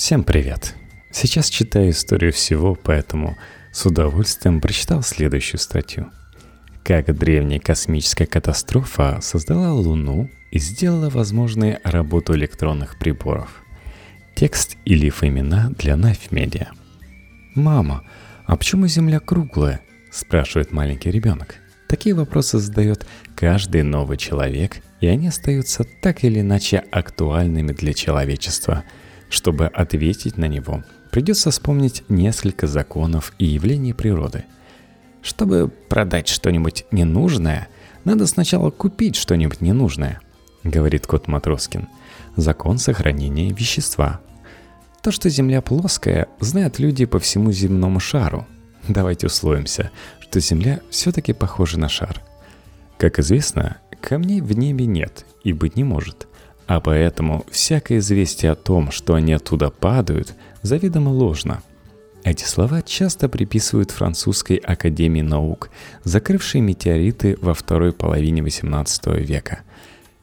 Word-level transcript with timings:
Всем 0.00 0.24
привет! 0.24 0.76
Сейчас 1.10 1.50
читаю 1.50 1.90
историю 1.90 2.32
всего, 2.32 2.74
поэтому 2.74 3.36
с 3.70 3.84
удовольствием 3.84 4.62
прочитал 4.62 5.02
следующую 5.02 5.60
статью. 5.60 6.10
Как 6.82 7.14
древняя 7.14 7.60
космическая 7.60 8.24
катастрофа 8.24 9.18
создала 9.20 9.74
Луну 9.74 10.30
и 10.52 10.58
сделала 10.58 11.10
возможной 11.10 11.80
работу 11.84 12.34
электронных 12.34 12.98
приборов. 12.98 13.62
Текст 14.34 14.78
и 14.86 14.94
лиф-имена 14.94 15.70
для 15.76 15.96
Knife 15.96 16.30
Media. 16.30 16.68
«Мама, 17.54 18.02
а 18.46 18.56
почему 18.56 18.86
Земля 18.86 19.20
круглая?»– 19.20 19.82
спрашивает 20.10 20.72
маленький 20.72 21.10
ребенок. 21.10 21.56
Такие 21.88 22.14
вопросы 22.14 22.58
задает 22.58 23.06
каждый 23.36 23.82
новый 23.82 24.16
человек, 24.16 24.78
и 25.02 25.08
они 25.08 25.28
остаются 25.28 25.84
так 25.84 26.24
или 26.24 26.40
иначе 26.40 26.78
актуальными 26.90 27.72
для 27.72 27.92
человечества– 27.92 28.84
чтобы 29.30 29.66
ответить 29.66 30.36
на 30.36 30.46
него, 30.46 30.84
придется 31.10 31.50
вспомнить 31.50 32.02
несколько 32.08 32.66
законов 32.66 33.32
и 33.38 33.46
явлений 33.46 33.94
природы. 33.94 34.44
Чтобы 35.22 35.72
продать 35.88 36.28
что-нибудь 36.28 36.84
ненужное, 36.90 37.68
надо 38.04 38.26
сначала 38.26 38.70
купить 38.70 39.16
что-нибудь 39.16 39.60
ненужное, 39.60 40.20
говорит 40.64 41.06
кот 41.06 41.28
Матроскин. 41.28 41.88
Закон 42.36 42.78
сохранения 42.78 43.52
вещества. 43.52 44.20
То, 45.02 45.10
что 45.10 45.30
Земля 45.30 45.62
плоская, 45.62 46.28
знают 46.40 46.78
люди 46.78 47.04
по 47.04 47.18
всему 47.18 47.52
земному 47.52 48.00
шару. 48.00 48.46
Давайте 48.88 49.26
условимся, 49.26 49.90
что 50.20 50.40
Земля 50.40 50.80
все-таки 50.90 51.32
похожа 51.32 51.78
на 51.78 51.88
шар. 51.88 52.22
Как 52.98 53.18
известно, 53.18 53.78
камней 54.00 54.40
в 54.40 54.56
небе 54.56 54.86
нет 54.86 55.24
и 55.44 55.52
быть 55.52 55.76
не 55.76 55.84
может. 55.84 56.28
А 56.70 56.78
поэтому 56.78 57.44
всякое 57.50 57.98
известие 57.98 58.52
о 58.52 58.54
том, 58.54 58.92
что 58.92 59.14
они 59.14 59.32
оттуда 59.32 59.70
падают, 59.70 60.34
заведомо 60.62 61.08
ложно. 61.08 61.64
Эти 62.22 62.44
слова 62.44 62.80
часто 62.82 63.28
приписывают 63.28 63.90
французской 63.90 64.54
академии 64.54 65.20
наук, 65.20 65.70
закрывшей 66.04 66.60
метеориты 66.60 67.36
во 67.40 67.54
второй 67.54 67.92
половине 67.92 68.40
XVIII 68.42 69.20
века. 69.20 69.62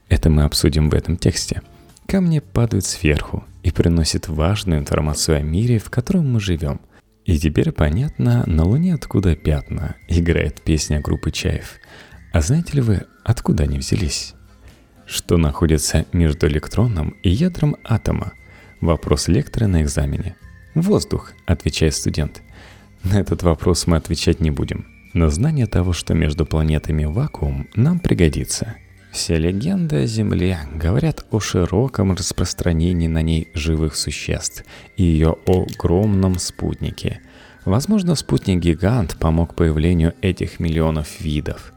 Это 0.08 0.30
мы 0.30 0.44
обсудим 0.44 0.90
в 0.90 0.94
этом 0.94 1.18
тексте. 1.18 1.64
Камни 2.06 2.40
падают 2.40 2.86
сверху 2.86 3.44
и 3.64 3.72
приносят 3.72 4.30
важную 4.30 4.80
информацию 4.80 5.40
о 5.40 5.42
мире, 5.42 5.80
в 5.80 5.90
котором 5.90 6.32
мы 6.32 6.40
живем. 6.40 6.80
И 7.26 7.38
теперь 7.38 7.74
понятно, 7.74 8.46
на 8.48 8.64
Луне 8.64 8.94
откуда 8.94 9.36
пятна, 9.36 9.98
играет 10.08 10.62
песня 10.62 11.02
группы 11.02 11.30
Чаев. 11.30 11.74
А 12.32 12.40
знаете 12.40 12.76
ли 12.76 12.82
вы, 12.82 13.02
откуда 13.26 13.64
они 13.64 13.80
взялись? 13.80 14.34
Что 15.08 15.38
находится 15.38 16.06
между 16.12 16.48
электроном 16.48 17.16
и 17.24 17.30
ядром 17.30 17.78
атома? 17.86 18.34
Вопрос 18.82 19.30
лектора 19.30 19.66
на 19.68 19.82
экзамене. 19.82 20.36
Воздух, 20.76 21.32
отвечает 21.46 21.96
студент. 21.96 22.42
На 23.04 23.22
этот 23.22 23.42
вопрос 23.42 23.88
мы 23.88 23.96
отвечать 23.96 24.42
не 24.42 24.52
будем. 24.52 24.86
Но 25.14 25.30
знание 25.30 25.66
того, 25.66 25.94
что 25.94 26.14
между 26.14 26.46
планетами 26.46 27.06
вакуум, 27.06 27.70
нам 27.74 28.00
пригодится. 28.00 28.76
Все 29.14 29.38
легенды 29.38 30.04
о 30.04 30.06
Земле 30.06 30.60
говорят 30.76 31.26
о 31.32 31.40
широком 31.40 32.12
распространении 32.12 33.08
на 33.08 33.22
ней 33.22 33.48
живых 33.54 33.96
существ 33.96 34.66
и 34.98 35.04
ее 35.04 35.38
огромном 35.48 36.38
спутнике. 36.38 37.22
Возможно, 37.64 38.16
спутник-гигант 38.16 39.18
помог 39.18 39.56
появлению 39.56 40.16
этих 40.22 40.60
миллионов 40.60 41.22
видов 41.22 41.72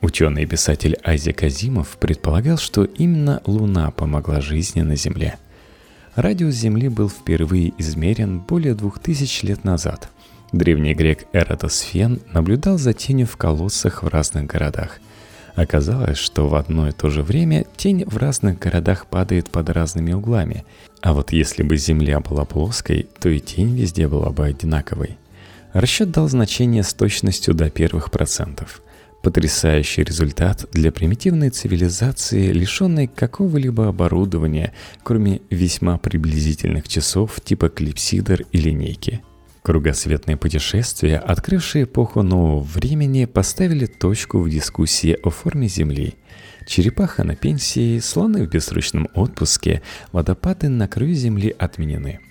Ученый 0.00 0.44
и 0.44 0.46
писатель 0.46 0.96
Айзек 1.02 1.42
Азимов 1.42 1.98
предполагал, 1.98 2.56
что 2.56 2.84
именно 2.84 3.42
Луна 3.46 3.90
помогла 3.90 4.40
жизни 4.40 4.82
на 4.82 4.94
Земле. 4.94 5.38
Радиус 6.14 6.54
Земли 6.54 6.88
был 6.88 7.08
впервые 7.08 7.72
измерен 7.78 8.38
более 8.38 8.74
двух 8.74 9.00
тысяч 9.00 9.42
лет 9.42 9.64
назад. 9.64 10.08
Древний 10.52 10.94
грек 10.94 11.26
Эратосфен 11.32 12.20
наблюдал 12.32 12.78
за 12.78 12.92
тенью 12.92 13.26
в 13.26 13.36
колоссах 13.36 14.04
в 14.04 14.08
разных 14.08 14.46
городах. 14.46 15.00
Оказалось, 15.56 16.18
что 16.18 16.48
в 16.48 16.54
одно 16.54 16.88
и 16.88 16.92
то 16.92 17.10
же 17.10 17.22
время 17.22 17.66
тень 17.76 18.04
в 18.06 18.16
разных 18.16 18.60
городах 18.60 19.06
падает 19.06 19.50
под 19.50 19.68
разными 19.70 20.12
углами. 20.12 20.64
А 21.02 21.12
вот 21.12 21.32
если 21.32 21.64
бы 21.64 21.76
Земля 21.76 22.20
была 22.20 22.44
плоской, 22.44 23.08
то 23.18 23.28
и 23.28 23.40
тень 23.40 23.76
везде 23.76 24.06
была 24.06 24.30
бы 24.30 24.46
одинаковой. 24.46 25.18
Расчет 25.72 26.12
дал 26.12 26.28
значение 26.28 26.84
с 26.84 26.94
точностью 26.94 27.52
до 27.52 27.68
первых 27.68 28.12
процентов– 28.12 28.80
Потрясающий 29.22 30.04
результат 30.04 30.66
для 30.72 30.92
примитивной 30.92 31.50
цивилизации, 31.50 32.52
лишенной 32.52 33.08
какого-либо 33.08 33.88
оборудования, 33.88 34.72
кроме 35.02 35.40
весьма 35.50 35.98
приблизительных 35.98 36.86
часов 36.86 37.40
типа 37.40 37.68
клипсидр 37.68 38.42
и 38.52 38.58
линейки. 38.58 39.20
Кругосветные 39.62 40.36
путешествия, 40.36 41.18
открывшие 41.18 41.84
эпоху 41.84 42.22
нового 42.22 42.60
времени, 42.60 43.24
поставили 43.24 43.86
точку 43.86 44.38
в 44.38 44.48
дискуссии 44.48 45.18
о 45.22 45.30
форме 45.30 45.68
Земли. 45.68 46.14
Черепаха 46.66 47.24
на 47.24 47.34
пенсии, 47.34 47.98
слоны 47.98 48.46
в 48.46 48.50
бессрочном 48.50 49.08
отпуске, 49.14 49.82
водопады 50.12 50.68
на 50.68 50.86
краю 50.86 51.14
Земли 51.14 51.54
отменены– 51.58 52.20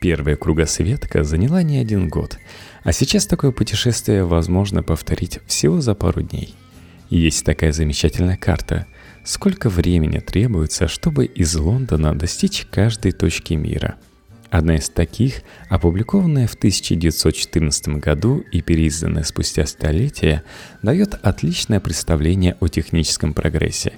Первая 0.00 0.34
кругосветка 0.34 1.24
заняла 1.24 1.62
не 1.62 1.76
один 1.76 2.08
год, 2.08 2.38
а 2.84 2.92
сейчас 2.92 3.26
такое 3.26 3.52
путешествие 3.52 4.24
возможно 4.24 4.82
повторить 4.82 5.40
всего 5.46 5.82
за 5.82 5.94
пару 5.94 6.22
дней. 6.22 6.54
Есть 7.10 7.44
такая 7.44 7.70
замечательная 7.72 8.38
карта. 8.38 8.86
Сколько 9.24 9.68
времени 9.68 10.18
требуется, 10.20 10.88
чтобы 10.88 11.26
из 11.26 11.54
Лондона 11.54 12.18
достичь 12.18 12.66
каждой 12.70 13.12
точки 13.12 13.52
мира? 13.52 13.96
Одна 14.48 14.76
из 14.76 14.88
таких, 14.88 15.42
опубликованная 15.68 16.46
в 16.46 16.54
1914 16.54 17.88
году 17.98 18.38
и 18.38 18.62
переизданная 18.62 19.24
спустя 19.24 19.66
столетия, 19.66 20.44
дает 20.82 21.14
отличное 21.22 21.78
представление 21.78 22.56
о 22.60 22.68
техническом 22.68 23.34
прогрессе. 23.34 23.92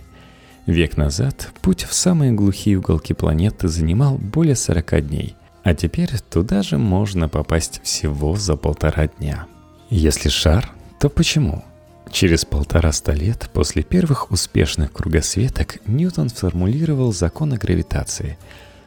Век 0.66 0.96
назад 0.96 1.52
путь 1.62 1.84
в 1.84 1.94
самые 1.94 2.32
глухие 2.32 2.76
уголки 2.78 3.14
планеты 3.14 3.68
занимал 3.68 4.18
более 4.18 4.56
40 4.56 5.06
дней– 5.06 5.36
а 5.62 5.74
теперь 5.74 6.10
туда 6.30 6.62
же 6.62 6.78
можно 6.78 7.28
попасть 7.28 7.80
всего 7.82 8.36
за 8.36 8.56
полтора 8.56 9.08
дня. 9.08 9.46
Если 9.90 10.28
шар, 10.28 10.70
то 10.98 11.08
почему? 11.08 11.64
Через 12.10 12.44
полтораста 12.44 13.12
лет 13.12 13.48
после 13.52 13.82
первых 13.82 14.30
успешных 14.30 14.92
кругосветок 14.92 15.78
Ньютон 15.86 16.28
сформулировал 16.28 17.12
законы 17.12 17.56
гравитации. 17.56 18.38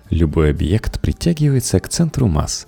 Любой 0.09 0.52
объект 0.52 1.00
притягивается 1.00 1.80
к 1.80 1.90
центру 1.90 2.28
масс. 2.28 2.68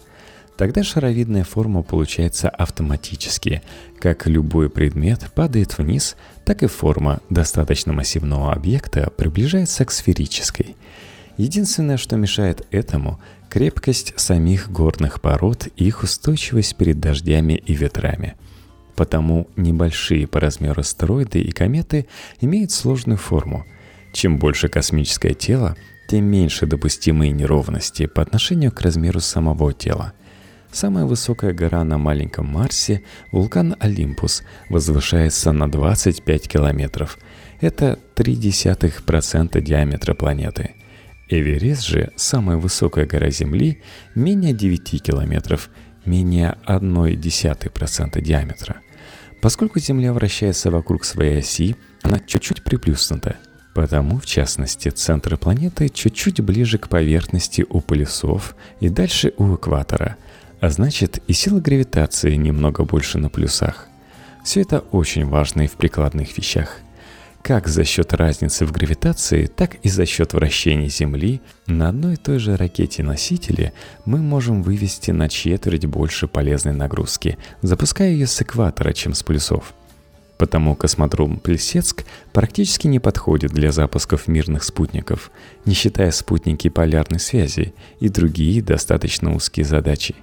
Тогда 0.58 0.84
шаровидная 0.84 1.44
форма 1.44 1.84
получается 1.84 2.50
автоматически. 2.50 3.62
Как 4.00 4.26
любой 4.26 4.72
предмет 4.72 5.32
падает 5.36 5.78
вниз, 5.78 6.16
так 6.46 6.64
и 6.64 6.68
форма 6.68 7.20
достаточно 7.30 7.94
массивного 7.94 8.54
объекта 8.54 9.12
приближается 9.16 9.86
к 9.86 9.92
сферической. 9.92 10.76
Единственное, 11.38 11.98
что 11.98 12.16
мешает 12.16 12.66
этому– 12.72 13.20
крепкость 13.50 14.14
самих 14.18 14.72
горных 14.72 15.22
пород 15.22 15.68
и 15.76 15.86
их 15.86 16.04
устойчивость 16.04 16.76
перед 16.76 17.00
дождями 17.00 17.54
и 17.54 17.74
ветрами. 17.74 18.36
Потому 18.96 19.48
небольшие 19.56 20.28
по 20.28 20.40
размеру 20.40 20.82
астероиды 20.82 21.40
и 21.40 21.52
кометы 21.52 22.08
имеют 22.42 22.72
сложную 22.72 23.18
форму. 23.18 23.66
Чем 24.14 24.40
больше 24.40 24.70
космическое 24.70 25.34
тело, 25.34 25.76
тем 26.10 26.26
меньше 26.26 26.66
допустимые 26.66 27.32
неровности 27.32 28.06
по 28.06 28.22
отношению 28.22 28.72
к 28.72 28.82
размеру 28.82 29.20
самого 29.20 29.74
тела. 29.74 30.14
Самая 30.72 31.06
высокая 31.06 31.54
гора 31.54 31.84
на 31.84 31.98
маленьком 31.98 32.48
Марсе, 32.48 33.04
вулкан 33.32 33.76
Олимпус, 33.80 34.44
возвышается 34.70 35.52
на 35.52 35.72
25 35.72 36.48
километров. 36.48 37.18
Это 37.62 38.00
0,3% 38.16 39.62
диаметра 39.62 40.14
планеты– 40.14 40.72
Эверест 41.30 41.86
же, 41.86 42.12
самая 42.16 42.58
высокая 42.58 43.06
гора 43.06 43.30
Земли, 43.30 43.82
менее 44.16 44.54
9 44.54 45.04
километров, 45.04 45.70
менее 46.06 46.58
0,1% 46.66 48.22
диаметра. 48.22 48.78
Поскольку 49.42 49.80
Земля 49.80 50.14
вращается 50.14 50.72
вокруг 50.72 51.04
своей 51.04 51.40
оси, 51.40 51.76
она 52.02 52.20
чуть-чуть 52.20 52.64
приплюснута. 52.64 53.36
Потому, 53.76 54.20
в 54.20 54.26
частности, 54.26 54.90
центр 54.90 55.38
планеты 55.38 55.90
чуть-чуть 55.90 56.42
ближе 56.42 56.78
к 56.78 56.88
поверхности 56.88 57.66
у 57.70 57.82
полюсов 57.82 58.56
и 58.80 58.90
дальше 58.90 59.34
у 59.38 59.54
экватора, 59.56 60.16
а 60.62 60.70
значит 60.70 61.22
и 61.28 61.34
сила 61.34 61.60
гравитации 61.60 62.36
немного 62.36 62.86
больше 62.86 63.20
на 63.20 63.30
плюсах. 63.30 63.88
Все 64.44 64.62
это 64.62 64.80
очень 64.80 65.26
важно 65.26 65.64
и 65.64 65.68
в 65.68 65.74
прикладных 65.74 66.36
вещах 66.38 66.80
как 67.48 67.70
за 67.70 67.86
счет 67.86 68.14
разницы 68.14 68.66
в 68.66 68.74
гравитации, 68.74 69.46
так 69.46 69.76
и 69.76 69.88
за 69.88 70.06
счет 70.06 70.34
вращения 70.34 70.90
Земли 70.90 71.40
на 71.66 71.88
одной 71.88 72.16
и 72.16 72.18
той 72.18 72.40
же 72.40 72.58
ракете-носителе 72.58 73.72
мы 74.04 74.18
можем 74.18 74.62
вывести 74.62 75.12
на 75.12 75.30
четверть 75.30 75.86
больше 75.86 76.28
полезной 76.28 76.74
нагрузки, 76.74 77.38
запуская 77.62 78.10
ее 78.10 78.28
с 78.28 78.42
экватора, 78.42 78.92
чем 78.92 79.14
с 79.14 79.24
полюсов. 79.24 79.74
Потому 80.38 80.76
космодром 80.76 81.40
Плесецк 81.40 82.04
практически 82.34 82.88
не 82.88 83.00
подходит 83.00 83.54
для 83.54 83.72
запусков 83.72 84.28
мирных 84.28 84.66
спутников, 84.66 85.32
не 85.64 85.74
считая 85.74 86.12
спутники 86.12 86.68
полярной 86.68 87.22
связи 87.22 87.74
и 88.02 88.10
другие 88.10 88.62
достаточно 88.62 89.34
узкие 89.34 89.66
задачи. 89.66 90.16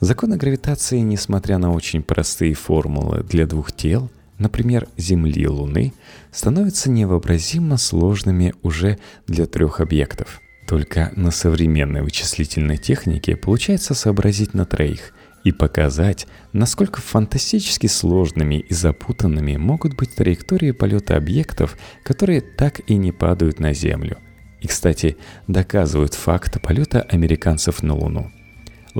Законы 0.00 0.36
гравитации, 0.36 0.98
несмотря 0.98 1.58
на 1.58 1.72
очень 1.72 2.02
простые 2.02 2.54
формулы 2.54 3.22
для 3.22 3.46
двух 3.46 3.70
тел, 3.70 4.10
например, 4.38 4.88
Земли 4.96 5.42
и 5.42 5.46
Луны, 5.46 5.92
становятся 6.30 6.90
невообразимо 6.90 7.76
сложными 7.76 8.54
уже 8.62 8.98
для 9.26 9.46
трех 9.46 9.80
объектов. 9.80 10.40
Только 10.66 11.12
на 11.14 11.30
современной 11.30 12.02
вычислительной 12.02 12.76
технике 12.76 13.36
получается 13.36 13.94
сообразить 13.94 14.52
на 14.52 14.64
троих 14.64 15.12
и 15.44 15.52
показать, 15.52 16.26
насколько 16.52 17.00
фантастически 17.00 17.86
сложными 17.86 18.56
и 18.56 18.74
запутанными 18.74 19.56
могут 19.56 19.94
быть 19.94 20.16
траектории 20.16 20.72
полета 20.72 21.16
объектов, 21.16 21.78
которые 22.02 22.40
так 22.40 22.80
и 22.88 22.96
не 22.96 23.12
падают 23.12 23.60
на 23.60 23.72
Землю. 23.72 24.18
И, 24.60 24.66
кстати, 24.66 25.16
доказывают 25.46 26.14
факт 26.14 26.60
полета 26.60 27.02
американцев 27.02 27.84
на 27.84 27.94
Луну. 27.94 28.32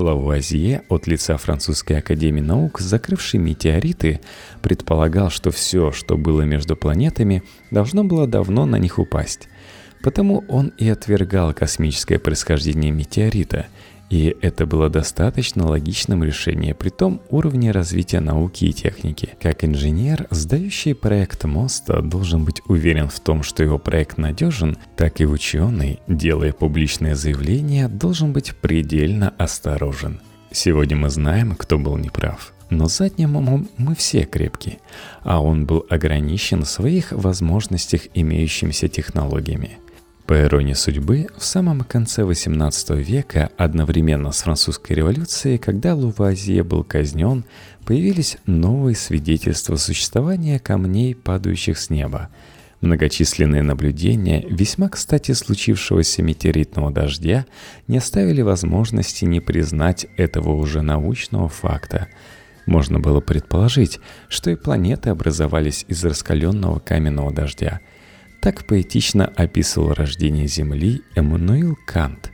Лавуазье 0.01 0.83
от 0.89 1.07
лица 1.07 1.37
Французской 1.37 1.99
академии 1.99 2.41
наук, 2.41 2.79
закрывший 2.79 3.39
метеориты, 3.39 4.21
предполагал, 4.61 5.29
что 5.29 5.51
все, 5.51 5.91
что 5.91 6.17
было 6.17 6.41
между 6.41 6.75
планетами, 6.75 7.43
должно 7.71 8.03
было 8.03 8.27
давно 8.27 8.65
на 8.65 8.77
них 8.77 8.99
упасть. 8.99 9.49
Потому 10.03 10.43
он 10.47 10.67
и 10.77 10.87
отвергал 10.87 11.53
космическое 11.53 12.19
происхождение 12.19 12.91
метеорита– 12.91 13.67
и 14.09 14.37
это 14.41 14.65
было 14.65 14.89
достаточно 14.89 15.67
логичным 15.67 16.23
решением 16.23 16.75
при 16.75 16.89
том 16.89 17.21
уровне 17.29 17.71
развития 17.71 18.21
науки 18.21 18.65
и 18.65 18.73
техники. 18.73 19.31
Как 19.41 19.65
инженер, 19.65 20.27
сдающий 20.29 20.95
проект 20.95 21.43
моста 21.43 22.01
должен 22.01 22.45
быть 22.45 22.61
уверен 22.67 23.09
в 23.09 23.19
том, 23.19 23.43
что 23.43 23.63
его 23.63 23.77
проект 23.77 24.17
надежен, 24.17 24.77
так 24.95 25.19
и 25.19 25.25
ученый, 25.25 25.99
делая 26.07 26.53
публичное 26.53 27.15
заявление, 27.15 27.89
должен 27.89 28.31
быть 28.31 28.55
предельно 28.55 29.33
осторожен. 29.37 30.21
Сегодня 30.51 30.95
мы 30.95 31.09
знаем, 31.09 31.55
кто 31.55 31.77
был 31.77 31.97
неправ. 31.97 32.53
Но 32.69 32.87
задним 32.87 33.37
умом 33.37 33.69
мы 33.77 33.95
все 33.95 34.23
крепкие, 34.23 34.79
а 35.23 35.41
он 35.41 35.65
был 35.65 35.85
ограничен 35.89 36.63
в 36.63 36.69
своих 36.69 37.13
возможностях 37.13 38.01
имеющимися 38.13 38.87
технологиями– 38.87 39.79
по 40.27 40.37
иронии 40.41 40.73
судьбы, 40.73 41.27
в 41.37 41.45
самом 41.45 41.81
конце 41.81 42.23
XVIII 42.23 43.01
века, 43.01 43.49
одновременно 43.55 44.33
с 44.33 44.41
французской 44.41 44.91
революцией, 44.91 45.57
когда 45.57 45.95
Лувазье 45.95 46.63
был 46.63 46.83
казнен, 46.83 47.45
появились 47.85 48.37
новые 48.45 48.97
свидетельства 48.97 49.77
существования 49.77 50.59
камней, 50.59 51.15
падающих 51.15 51.79
с 51.79 51.89
неба. 51.89 52.27
Многочисленные 52.81 53.63
наблюдения, 53.63 54.45
весьма 54.49 54.89
кстати 54.89 55.31
случившегося 55.31 56.21
метеоритного 56.21 56.91
дождя, 56.91 57.45
не 57.87 57.97
оставили 57.97 58.41
возможности 58.41 59.23
не 59.23 59.39
признать 59.39 60.07
этого 60.17 60.55
уже 60.55 60.81
научного 60.81 61.47
факта. 61.47 62.09
Можно 62.65 62.99
было 62.99 63.21
предположить, 63.21 64.01
что 64.27 64.51
и 64.51 64.55
планеты 64.55 65.09
образовались 65.09 65.85
из 65.87 66.03
раскаленного 66.03 66.79
каменного 66.79 67.31
дождя– 67.31 67.79
так 68.47 68.63
поэтично 68.63 69.25
описывал 69.25 69.93
рождение 69.93 70.47
Земли 70.47 71.01
Эммануил 71.15 71.77
Кант. 71.85 72.31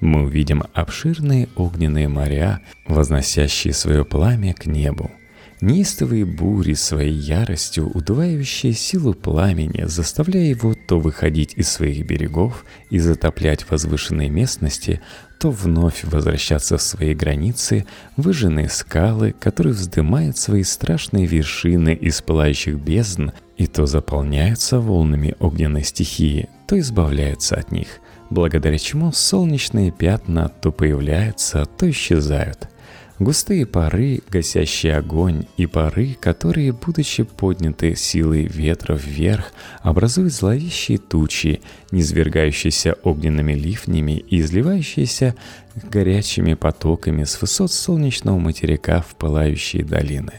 Мы 0.00 0.24
увидим 0.24 0.64
обширные 0.74 1.48
огненные 1.54 2.08
моря, 2.08 2.60
возносящие 2.88 3.72
свое 3.72 4.04
пламя 4.04 4.52
к 4.52 4.66
небу. 4.66 5.12
Неистовые 5.60 6.24
бури 6.24 6.74
своей 6.74 7.14
яростью, 7.14 7.88
удваивающие 7.88 8.72
силу 8.72 9.14
пламени, 9.14 9.84
заставляя 9.84 10.46
его 10.46 10.74
то 10.74 10.98
выходить 10.98 11.54
из 11.54 11.68
своих 11.68 12.04
берегов 12.04 12.64
и 12.90 12.98
затоплять 12.98 13.70
возвышенные 13.70 14.30
местности, 14.30 15.00
то 15.38 15.50
вновь 15.50 16.04
возвращаться 16.04 16.78
в 16.78 16.82
свои 16.82 17.14
границы, 17.14 17.86
выжженные 18.16 18.68
скалы, 18.68 19.34
которые 19.38 19.72
вздымают 19.72 20.36
свои 20.36 20.64
страшные 20.64 21.26
вершины 21.26 21.94
из 21.94 22.20
пылающих 22.22 22.76
бездн, 22.76 23.30
и 23.56 23.66
то 23.66 23.86
заполняются 23.86 24.80
волнами 24.80 25.34
огненной 25.38 25.84
стихии, 25.84 26.48
то 26.66 26.78
избавляются 26.78 27.56
от 27.56 27.72
них, 27.72 28.00
благодаря 28.30 28.78
чему 28.78 29.12
солнечные 29.12 29.90
пятна 29.90 30.48
то 30.48 30.72
появляются, 30.72 31.64
то 31.64 31.88
исчезают– 31.88 32.68
Густые 33.18 33.66
пары, 33.66 34.20
гасящие 34.30 34.96
огонь, 34.96 35.46
и 35.56 35.66
пары, 35.66 36.16
которые, 36.20 36.72
будучи 36.72 37.24
подняты 37.24 37.96
силой 37.96 38.46
ветра 38.46 38.94
вверх, 38.94 39.52
образуют 39.80 40.32
зловещие 40.32 40.98
тучи, 40.98 41.60
низвергающиеся 41.90 42.94
огненными 43.02 43.54
ливнями 43.54 44.12
и 44.12 44.40
изливающиеся 44.40 45.34
горячими 45.74 46.54
потоками 46.54 47.24
с 47.24 47.40
высот 47.40 47.72
солнечного 47.72 48.38
материка 48.38 49.00
в 49.00 49.16
пылающие 49.16 49.84
долины. 49.84 50.34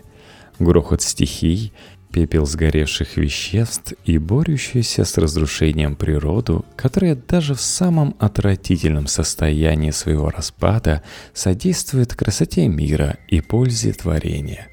Грохот 0.57 1.01
стихий, 1.01 1.73
пепел 2.11 2.45
сгоревших 2.45 3.17
веществ 3.17 3.93
и 4.05 4.17
борющуюся 4.17 5.05
с 5.05 5.17
разрушением 5.17 5.95
природу, 5.95 6.65
которая 6.75 7.15
даже 7.15 7.53
в 7.55 7.61
самом 7.61 8.15
отвратительном 8.19 9.07
состоянии 9.07 9.91
своего 9.91 10.29
распада 10.29 11.03
содействует 11.33 12.15
красоте 12.15 12.67
мира 12.67 13.17
и 13.27 13.41
пользе 13.41 13.93
творения. 13.93 14.67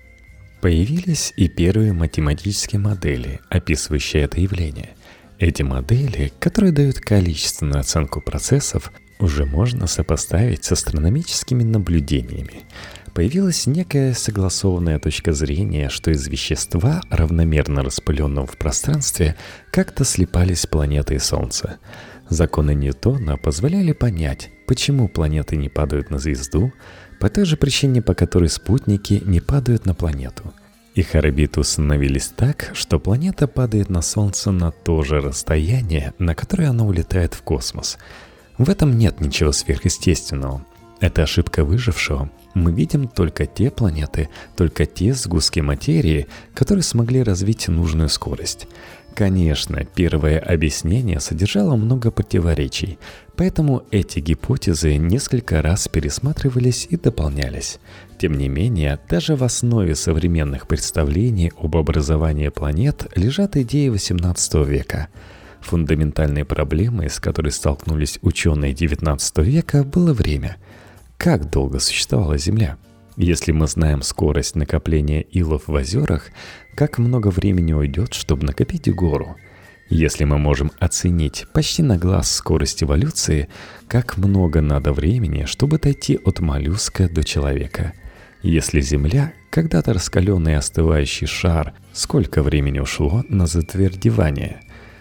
Появились 0.60 1.32
и 1.36 1.48
первые 1.48 1.92
математические 1.92 2.80
модели, 2.80 3.40
описывающие 3.50 4.22
это 4.22 4.40
явление. 4.40 4.96
Эти 5.38 5.62
модели, 5.62 6.32
которые 6.40 6.72
дают 6.72 6.98
количественную 6.98 7.80
оценку 7.80 8.20
процессов, 8.20 8.90
уже 9.18 9.44
можно 9.44 9.86
сопоставить 9.86 10.64
с 10.64 10.72
астрономическими 10.72 11.62
наблюдениями 11.62 12.64
появилась 13.16 13.66
некая 13.66 14.12
согласованная 14.12 14.98
точка 14.98 15.32
зрения, 15.32 15.88
что 15.88 16.10
из 16.10 16.28
вещества, 16.28 17.00
равномерно 17.08 17.82
распыленного 17.82 18.46
в 18.46 18.58
пространстве, 18.58 19.36
как-то 19.70 20.04
слипались 20.04 20.66
планеты 20.66 21.14
и 21.14 21.18
Солнце. 21.18 21.78
Законы 22.28 22.74
Ньютона 22.74 23.38
позволяли 23.38 23.92
понять, 23.92 24.50
почему 24.66 25.08
планеты 25.08 25.56
не 25.56 25.70
падают 25.70 26.10
на 26.10 26.18
звезду, 26.18 26.74
по 27.18 27.30
той 27.30 27.46
же 27.46 27.56
причине, 27.56 28.02
по 28.02 28.12
которой 28.12 28.50
спутники 28.50 29.22
не 29.24 29.40
падают 29.40 29.86
на 29.86 29.94
планету. 29.94 30.52
Их 30.94 31.14
орбиты 31.14 31.60
установились 31.60 32.30
так, 32.36 32.72
что 32.74 33.00
планета 33.00 33.48
падает 33.48 33.88
на 33.88 34.02
Солнце 34.02 34.50
на 34.50 34.72
то 34.72 35.02
же 35.02 35.22
расстояние, 35.22 36.12
на 36.18 36.34
которое 36.34 36.68
она 36.68 36.84
улетает 36.84 37.32
в 37.32 37.40
космос. 37.40 37.96
В 38.58 38.68
этом 38.68 38.98
нет 38.98 39.22
ничего 39.22 39.52
сверхъестественного. 39.52 40.66
Это 41.00 41.22
ошибка 41.22 41.64
выжившего, 41.64 42.30
мы 42.56 42.72
видим 42.72 43.06
только 43.06 43.44
те 43.44 43.70
планеты, 43.70 44.30
только 44.56 44.86
те 44.86 45.12
сгустки 45.12 45.60
материи, 45.60 46.26
которые 46.54 46.82
смогли 46.82 47.22
развить 47.22 47.68
нужную 47.68 48.08
скорость. 48.08 48.66
Конечно, 49.14 49.84
первое 49.84 50.38
объяснение 50.38 51.20
содержало 51.20 51.76
много 51.76 52.10
противоречий, 52.10 52.98
поэтому 53.36 53.82
эти 53.90 54.20
гипотезы 54.20 54.96
несколько 54.96 55.60
раз 55.60 55.88
пересматривались 55.88 56.86
и 56.88 56.96
дополнялись. 56.96 57.78
Тем 58.18 58.38
не 58.38 58.48
менее, 58.48 58.98
даже 59.08 59.36
в 59.36 59.44
основе 59.44 59.94
современных 59.94 60.66
представлений 60.66 61.52
об 61.58 61.76
образовании 61.76 62.48
планет 62.48 63.06
лежат 63.14 63.56
идеи 63.56 63.90
XVIII 63.90 64.64
века. 64.66 65.08
Фундаментальной 65.60 66.44
проблемой, 66.46 67.10
с 67.10 67.20
которой 67.20 67.52
столкнулись 67.52 68.18
ученые 68.22 68.72
XIX 68.72 69.18
века, 69.44 69.84
было 69.84 70.14
время– 70.14 70.56
как 71.18 71.50
долго 71.50 71.78
существовала 71.80 72.38
Земля? 72.38 72.76
Если 73.16 73.50
мы 73.50 73.66
знаем 73.66 74.02
скорость 74.02 74.56
накопления 74.56 75.22
илов 75.22 75.68
в 75.68 75.72
озерах, 75.72 76.28
как 76.74 76.98
много 76.98 77.28
времени 77.28 77.72
уйдет, 77.72 78.12
чтобы 78.12 78.44
накопить 78.44 78.94
гору? 78.94 79.36
Если 79.88 80.24
мы 80.24 80.36
можем 80.36 80.70
оценить 80.78 81.46
почти 81.54 81.82
на 81.82 81.96
глаз 81.96 82.30
скорость 82.30 82.82
эволюции, 82.82 83.48
как 83.88 84.18
много 84.18 84.60
надо 84.60 84.92
времени, 84.92 85.44
чтобы 85.46 85.78
дойти 85.78 86.18
от 86.22 86.40
моллюска 86.40 87.08
до 87.08 87.24
человека? 87.24 87.94
Если 88.42 88.80
Земля, 88.80 89.32
когда-то 89.50 89.94
раскаленный 89.94 90.56
остывающий 90.56 91.26
шар, 91.26 91.72
сколько 91.92 92.42
времени 92.42 92.80
ушло 92.80 93.24
на 93.28 93.46
затвердевание? 93.46 94.60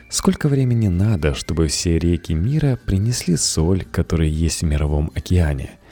Сколько 0.10 0.48
времени 0.48 0.88
надо, 0.88 1.34
чтобы 1.34 1.68
все 1.68 2.00
реки 2.00 2.34
мира 2.34 2.80
принесли 2.86 3.36
соль, 3.36 3.84
которая 3.84 4.30
есть 4.30 4.62
в 4.62 4.66
мировом 4.66 5.12
океане– 5.14 5.72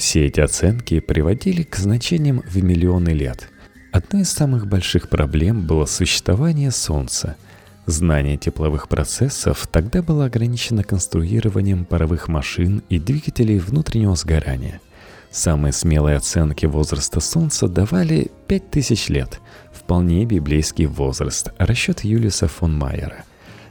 все 0.00 0.24
эти 0.24 0.40
оценки 0.40 0.98
приводили 0.98 1.62
к 1.62 1.76
значениям 1.76 2.40
в 2.40 2.56
миллионы 2.64 3.10
лет. 3.10 3.50
Одной 3.92 4.22
из 4.22 4.30
самых 4.30 4.66
больших 4.66 5.10
проблем 5.10 5.66
было 5.66 5.84
существование 5.84 6.70
Солнца. 6.70 7.36
Знание 7.84 8.38
тепловых 8.38 8.88
процессов 8.88 9.68
тогда 9.70 10.00
было 10.00 10.24
ограничено 10.24 10.84
конструированием 10.84 11.84
паровых 11.84 12.28
машин 12.28 12.82
и 12.88 12.98
двигателей 12.98 13.58
внутреннего– 13.58 14.14
Самые 15.30 15.72
смелые 15.72 16.16
оценки 16.16 16.66
возраста 16.66 17.20
Солнца 17.20 17.68
давали 17.68 18.32
5000 18.48 19.08
лет. 19.10 19.40
Вполне 19.72 20.24
библейский 20.24 20.86
возраст, 20.86 21.52
расчет 21.56 22.02
Юлиуса 22.02 22.48
фон 22.48 22.76
Майера. 22.76 23.24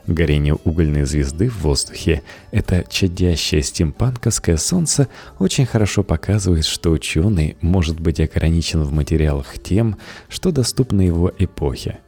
Горение 0.10 0.56
угольной 0.56 1.06
звезды 1.06 1.50
в 1.50 1.62
воздухе, 1.62 2.24
это 2.50 2.84
чадящее 2.90 3.62
стимпанковское 3.62 4.58
солнце, 4.58 5.08
очень 5.38 5.68
хорошо 5.68 6.02
показывает, 6.02 6.66
что 6.66 6.90
ученый 6.90 7.58
может 7.62 8.00
быть 8.00 8.20
ограничен 8.20 8.82
в 8.82 8.92
материалах 8.92 9.60
тем, 9.60 9.98
что 10.28 10.52
доступно 10.52 11.02
его 11.02 11.32
эпохе. 11.38 12.00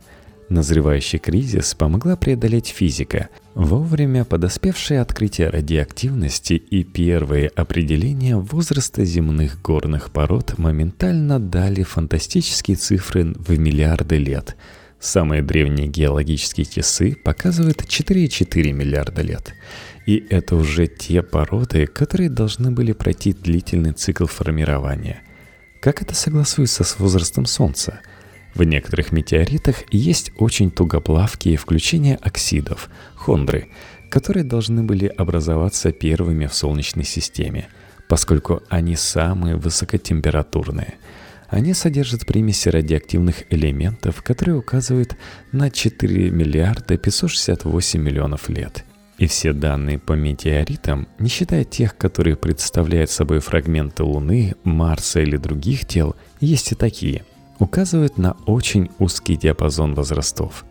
Назревающий 0.49 1.19
кризис 1.19 1.75
помогла 1.75 2.15
преодолеть 2.15 2.69
физика, 2.69 3.29
вовремя 3.53 4.25
подоспевшее 4.25 4.99
открытие 4.99 5.49
радиоактивности 5.49 6.53
и 6.53 6.83
первые 6.83 7.49
определения 7.49 8.35
возраста 8.35 9.05
земных 9.05 9.61
горных 9.61 10.09
пород 10.09 10.57
моментально 10.57 11.39
дали 11.39 11.83
фантастические 11.83 12.77
цифры 12.77 13.35
в 13.37 13.55
миллиарды 13.59 14.17
лет– 14.17 14.55
Самые 15.01 15.41
древние 15.41 15.87
геологические 15.87 16.63
часы 16.63 17.15
показывают 17.15 17.81
4,4 17.81 18.71
миллиарда 18.71 19.23
лет. 19.23 19.55
И 20.05 20.23
это 20.29 20.55
уже 20.55 20.85
те 20.85 21.23
породы, 21.23 21.87
которые 21.87 22.29
должны 22.29 22.69
были 22.69 22.91
пройти 22.91 23.33
длительный 23.33 23.93
цикл 23.93 24.27
формирования. 24.27 25.23
Как 25.79 26.03
это 26.03 26.13
согласуется 26.13 26.83
с 26.83 26.99
возрастом 26.99 27.47
Солнца? 27.47 28.01
В 28.53 28.61
некоторых 28.61 29.11
метеоритах 29.11 29.77
есть 29.89 30.33
очень 30.37 30.69
тугоплавкие 30.69 31.57
включения 31.57 32.19
оксидов, 32.21 32.87
хондры, 33.15 33.69
которые 34.09 34.43
должны 34.43 34.83
были 34.83 35.07
образоваться 35.07 35.91
первыми 35.91 36.45
в 36.45 36.53
Солнечной 36.53 37.05
системе, 37.05 37.69
поскольку 38.07 38.61
они 38.69 38.95
самые 38.95 39.55
высокотемпературные– 39.55 40.93
они 41.51 41.73
содержат 41.73 42.25
примеси 42.25 42.69
радиоактивных 42.69 43.43
элементов, 43.51 44.23
которые 44.23 44.57
указывают 44.57 45.17
на 45.51 45.69
4 45.69 46.31
миллиарда 46.31 46.97
568 46.97 48.01
миллионов 48.01 48.47
лет. 48.47 48.85
И 49.17 49.27
все 49.27 49.51
данные 49.51 49.99
по 49.99 50.13
метеоритам, 50.13 51.09
не 51.19 51.27
считая 51.27 51.65
тех, 51.65 51.97
которые 51.97 52.37
представляют 52.37 53.11
собой 53.11 53.39
фрагменты 53.39 54.03
Луны, 54.03 54.55
Марса 54.63 55.19
или 55.19 55.35
других 55.35 55.85
тел, 55.85 56.15
есть 56.39 56.71
и 56.71 56.75
такие, 56.75 57.25
указывают 57.59 58.17
на 58.17 58.37
очень 58.45 58.89
узкий 58.97 59.35
диапазон 59.35 59.93
возрастов. 59.93 60.63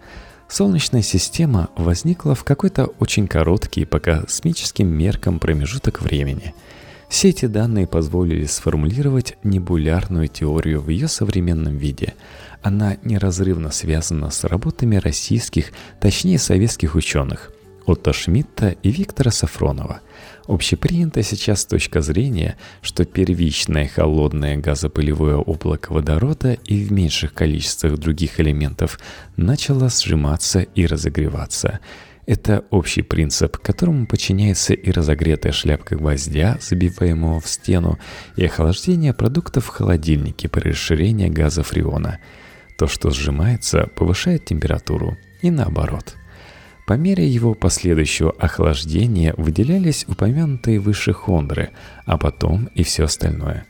Солнечная 0.48 1.02
система 1.02 1.68
возникла 1.76 2.34
в 2.34 2.42
какой-то 2.42 2.86
очень 2.86 3.28
короткий 3.28 3.84
по 3.84 4.00
космическим 4.00 4.88
меркам 4.88 5.38
промежуток 5.40 6.00
времени– 6.00 6.54
все 7.10 7.30
эти 7.30 7.46
данные 7.46 7.88
позволили 7.88 8.46
сформулировать 8.46 9.36
небулярную 9.42 10.28
теорию 10.28 10.80
в 10.80 10.88
ее 10.90 11.08
современном 11.08 11.76
виде. 11.76 12.14
Она 12.62 12.96
неразрывно 13.02 13.72
связана 13.72 14.30
с 14.30 14.44
работами 14.44 14.94
российских, 14.94 15.72
точнее 16.00 16.38
советских 16.38 16.94
ученых 16.94 17.50
Отто 17.84 18.12
Шмидта 18.12 18.76
и 18.84 18.90
Виктора 18.90 19.32
Сафронова. 19.32 20.00
Общепринята 20.46 21.24
сейчас 21.24 21.64
точка 21.66 22.00
зрения, 22.00 22.56
что 22.80 23.04
первичное 23.04 23.88
холодное 23.88 24.56
газопылевое 24.56 25.36
облако 25.36 25.92
водорода 25.92 26.52
и 26.52 26.84
в 26.84 26.92
меньших 26.92 27.34
количествах 27.34 27.98
других 27.98 28.38
элементов 28.38 29.00
начало 29.36 29.88
сжиматься 29.88 30.60
и 30.60 30.86
разогреваться– 30.86 31.80
это 32.30 32.64
общий 32.70 33.02
принцип, 33.02 33.58
которому 33.58 34.06
подчиняется 34.06 34.72
и 34.72 34.92
разогретая 34.92 35.50
шляпка 35.50 35.96
гвоздя, 35.96 36.58
забиваемого 36.60 37.40
в 37.40 37.48
стену, 37.48 37.98
и 38.36 38.44
охлаждение 38.44 39.12
продуктов 39.12 39.64
в 39.64 39.68
холодильнике 39.68 40.48
при 40.48 40.68
расширении 40.68 41.28
газа 41.28 41.64
фреона. 41.64 42.20
То, 42.78 42.86
что 42.86 43.10
сжимается, 43.10 43.88
повышает 43.96 44.44
температуру, 44.44 45.18
и 45.42 45.50
наоборот. 45.50 46.14
По 46.86 46.92
мере 46.92 47.26
его 47.26 47.54
последующего 47.54 48.30
охлаждения 48.38 49.34
выделялись 49.36 50.04
упомянутые 50.06 50.78
выше 50.78 51.12
хондры, 51.12 51.70
а 52.04 52.16
потом 52.16 52.66
и 52.76 52.84
все 52.84 53.04
остальное 53.04 53.66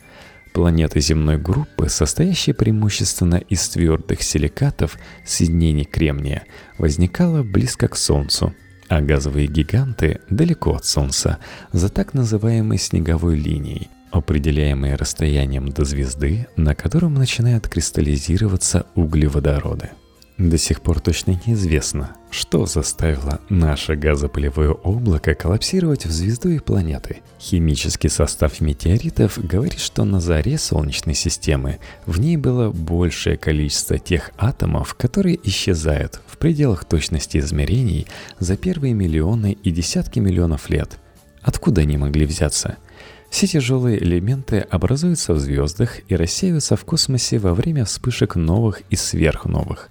Планеты 0.53 0.99
земной 0.99 1.37
группы, 1.37 1.87
состоящие 1.87 2.53
преимущественно 2.53 3.35
из 3.35 3.69
твердых 3.69 4.21
силикатов 4.21 4.97
соединений 5.25 5.85
кремния, 5.85 6.43
возникала 6.77 7.41
близко 7.41 7.87
к 7.87 7.95
Солнцу, 7.95 8.53
а 8.89 8.99
газовые 8.99 9.47
гиганты 9.47 10.19
далеко 10.29 10.75
от 10.75 10.85
Солнца, 10.85 11.37
за 11.71 11.87
так 11.87 12.13
называемой 12.13 12.77
снеговой 12.77 13.37
линией, 13.37 13.89
определяемой 14.11 14.95
расстоянием 14.95 15.69
до 15.69 15.85
звезды, 15.85 16.47
на 16.57 16.75
котором 16.75 17.13
начинают 17.13 17.69
кристаллизироваться 17.69 18.85
углеводороды. 18.95 19.91
До 20.37 20.57
сих 20.57 20.81
пор 20.81 20.99
точно 20.99 21.39
неизвестно, 21.45 22.15
что 22.31 22.65
заставило 22.65 23.41
наше 23.49 23.95
газопылевое 23.95 24.71
облако 24.71 25.35
коллапсировать 25.35 26.05
в 26.05 26.11
звезду 26.11 26.49
и 26.49 26.59
планеты. 26.59 27.17
Химический 27.39 28.09
состав 28.09 28.59
метеоритов 28.61 29.37
говорит, 29.37 29.79
что 29.79 30.03
на 30.03 30.19
заре 30.19 30.57
Солнечной 30.57 31.15
системы 31.15 31.79
в 32.05 32.19
ней 32.19 32.37
было 32.37 32.71
большее 32.71 33.37
количество 33.37 33.99
тех 33.99 34.31
атомов, 34.37 34.95
которые 34.95 35.37
исчезают 35.43 36.19
в 36.25 36.37
пределах 36.37 36.85
точности 36.85 37.37
измерений 37.37 38.07
за 38.39 38.57
первые 38.57 38.93
миллионы 38.93 39.57
и 39.63 39.69
десятки 39.69 40.19
миллионов 40.19 40.69
лет. 40.69 40.97
Откуда 41.41 41.81
они 41.81 41.97
могли 41.97 42.25
взяться? 42.25 42.77
Все 43.29 43.47
тяжелые 43.47 44.03
элементы 44.03 44.59
образуются 44.59 45.33
в 45.33 45.39
звездах 45.39 45.99
и 46.09 46.15
рассеиваются 46.15 46.75
в 46.75 46.83
космосе 46.83 47.37
во 47.37 47.53
время 47.53 47.85
вспышек 47.85 48.35
новых 48.35 48.81
и 48.89 48.95
сверхновых 48.95 49.89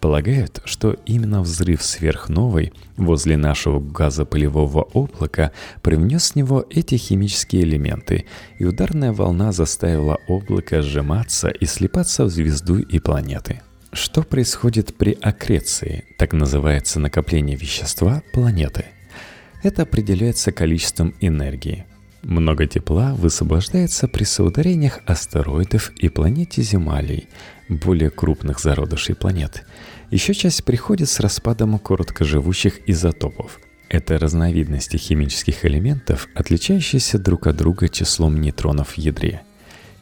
Полагают, 0.00 0.62
что 0.64 0.96
именно 1.04 1.42
взрыв 1.42 1.82
сверхновой 1.82 2.72
возле 2.96 3.36
нашего 3.36 3.80
газопылевого 3.80 4.82
облака 4.94 5.52
привнес 5.82 6.24
с 6.24 6.34
него 6.34 6.64
эти 6.70 6.94
химические 6.94 7.62
элементы, 7.62 8.24
и 8.58 8.64
ударная 8.64 9.12
волна 9.12 9.52
заставила 9.52 10.18
облако 10.26 10.80
сжиматься 10.80 11.48
и 11.48 11.66
слипаться 11.66 12.24
в 12.24 12.30
звезду 12.30 12.78
и 12.78 12.98
планеты. 12.98 13.60
Что 13.92 14.22
происходит 14.22 14.96
при 14.96 15.18
аккреции, 15.20 16.04
так 16.16 16.32
называется 16.32 16.98
накопление 16.98 17.56
вещества 17.56 18.22
планеты? 18.32 18.86
Это 19.62 19.82
определяется 19.82 20.52
количеством 20.52 21.14
энергии. 21.20 21.84
Много 22.22 22.66
тепла 22.66 23.14
высвобождается 23.14 24.06
при 24.06 24.24
соударениях 24.24 25.00
астероидов 25.06 25.92
и 25.96 26.08
планете 26.08 26.62
Земалий, 26.62 27.28
более 27.68 28.10
крупных 28.10 28.60
зародышей 28.60 29.14
планет. 29.14 29.64
Еще 30.10 30.34
часть 30.34 30.64
приходит 30.64 31.08
с 31.08 31.20
распадом 31.20 31.78
короткоживущих 31.78 32.88
изотопов. 32.88 33.58
Это 33.88 34.18
разновидности 34.18 34.96
химических 34.96 35.64
элементов, 35.64 36.28
отличающиеся 36.34 37.18
друг 37.18 37.46
от 37.46 37.56
друга 37.56 37.88
числом 37.88 38.40
нейтронов 38.40 38.90
в 38.90 38.98
ядре. 38.98 39.42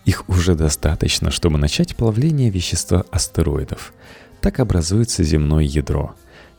Их 0.04 0.28
уже 0.28 0.54
достаточно, 0.54 1.30
чтобы 1.30 1.58
начать 1.58 1.94
плавление 1.94 2.50
вещества 2.50 3.04
астероидов. 3.10 3.92
Так 4.40 4.58
образуется 4.60 5.22
земное 5.22 5.64
ядро. 5.64 6.14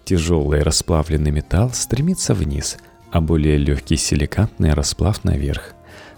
Тяжелый 0.06 0.64
расплавленный 0.64 1.32
металл 1.32 1.72
стремится 1.74 2.34
вниз, 2.34 2.78
а 3.12 3.22
более 3.22 3.58
легкий 3.58 3.98
силикатный 3.98 4.74
расплав 4.74 5.24
наверх. 5.24 5.74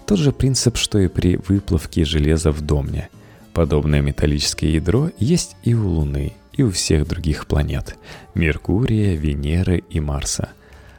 Тот 0.06 0.20
же 0.20 0.32
принцип, 0.32 0.78
что 0.78 1.00
и 1.00 1.08
при 1.08 1.38
выплавке 1.38 2.06
железа 2.06 2.52
в 2.52 2.62
домне– 2.62 3.10
Подобное 3.54 4.02
металлическое 4.02 4.70
ядро 4.70 5.10
есть 5.18 5.58
и 5.64 5.74
у 5.74 5.88
Луны, 5.88 6.34
и 6.54 6.64
у 6.64 6.72
всех 6.72 7.08
других 7.08 7.48
планет– 7.48 7.98
Меркурия, 8.34 9.16
Венеры 9.16 9.84
и 9.90 10.00
Марса. 10.00 10.50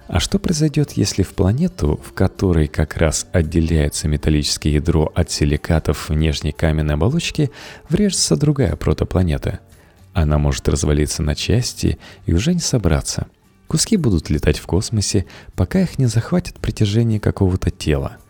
А 0.06 0.20
что 0.20 0.38
произойдет, 0.38 0.92
если 0.92 1.22
в 1.22 1.30
планету, 1.30 1.98
в 2.04 2.12
которой 2.12 2.66
как 2.66 2.98
раз 2.98 3.26
отделяется 3.32 4.06
металлическое 4.06 4.74
ядро 4.74 5.10
от 5.14 5.30
силикатов 5.30 6.10
внешней 6.10 6.52
каменной 6.52 6.94
оболочки, 6.94 7.50
врежется 7.88 8.36
другая 8.36 8.76
протопланета? 8.76 9.60
Она 10.12 10.36
может 10.36 10.68
развалиться 10.68 11.22
на 11.22 11.34
части 11.34 11.98
и 12.26 12.34
уже 12.34 12.52
не 12.52 12.60
собраться. 12.60 13.28
Куски 13.72 13.96
будут 13.96 14.30
летать 14.30 14.58
в 14.58 14.66
космосе, 14.66 15.26
пока 15.56 15.80
их 15.80 15.98
не 15.98 16.06
захватит 16.06 16.60
притяжение 16.60 17.18
какого-то 17.18 17.70
тела– 17.70 18.18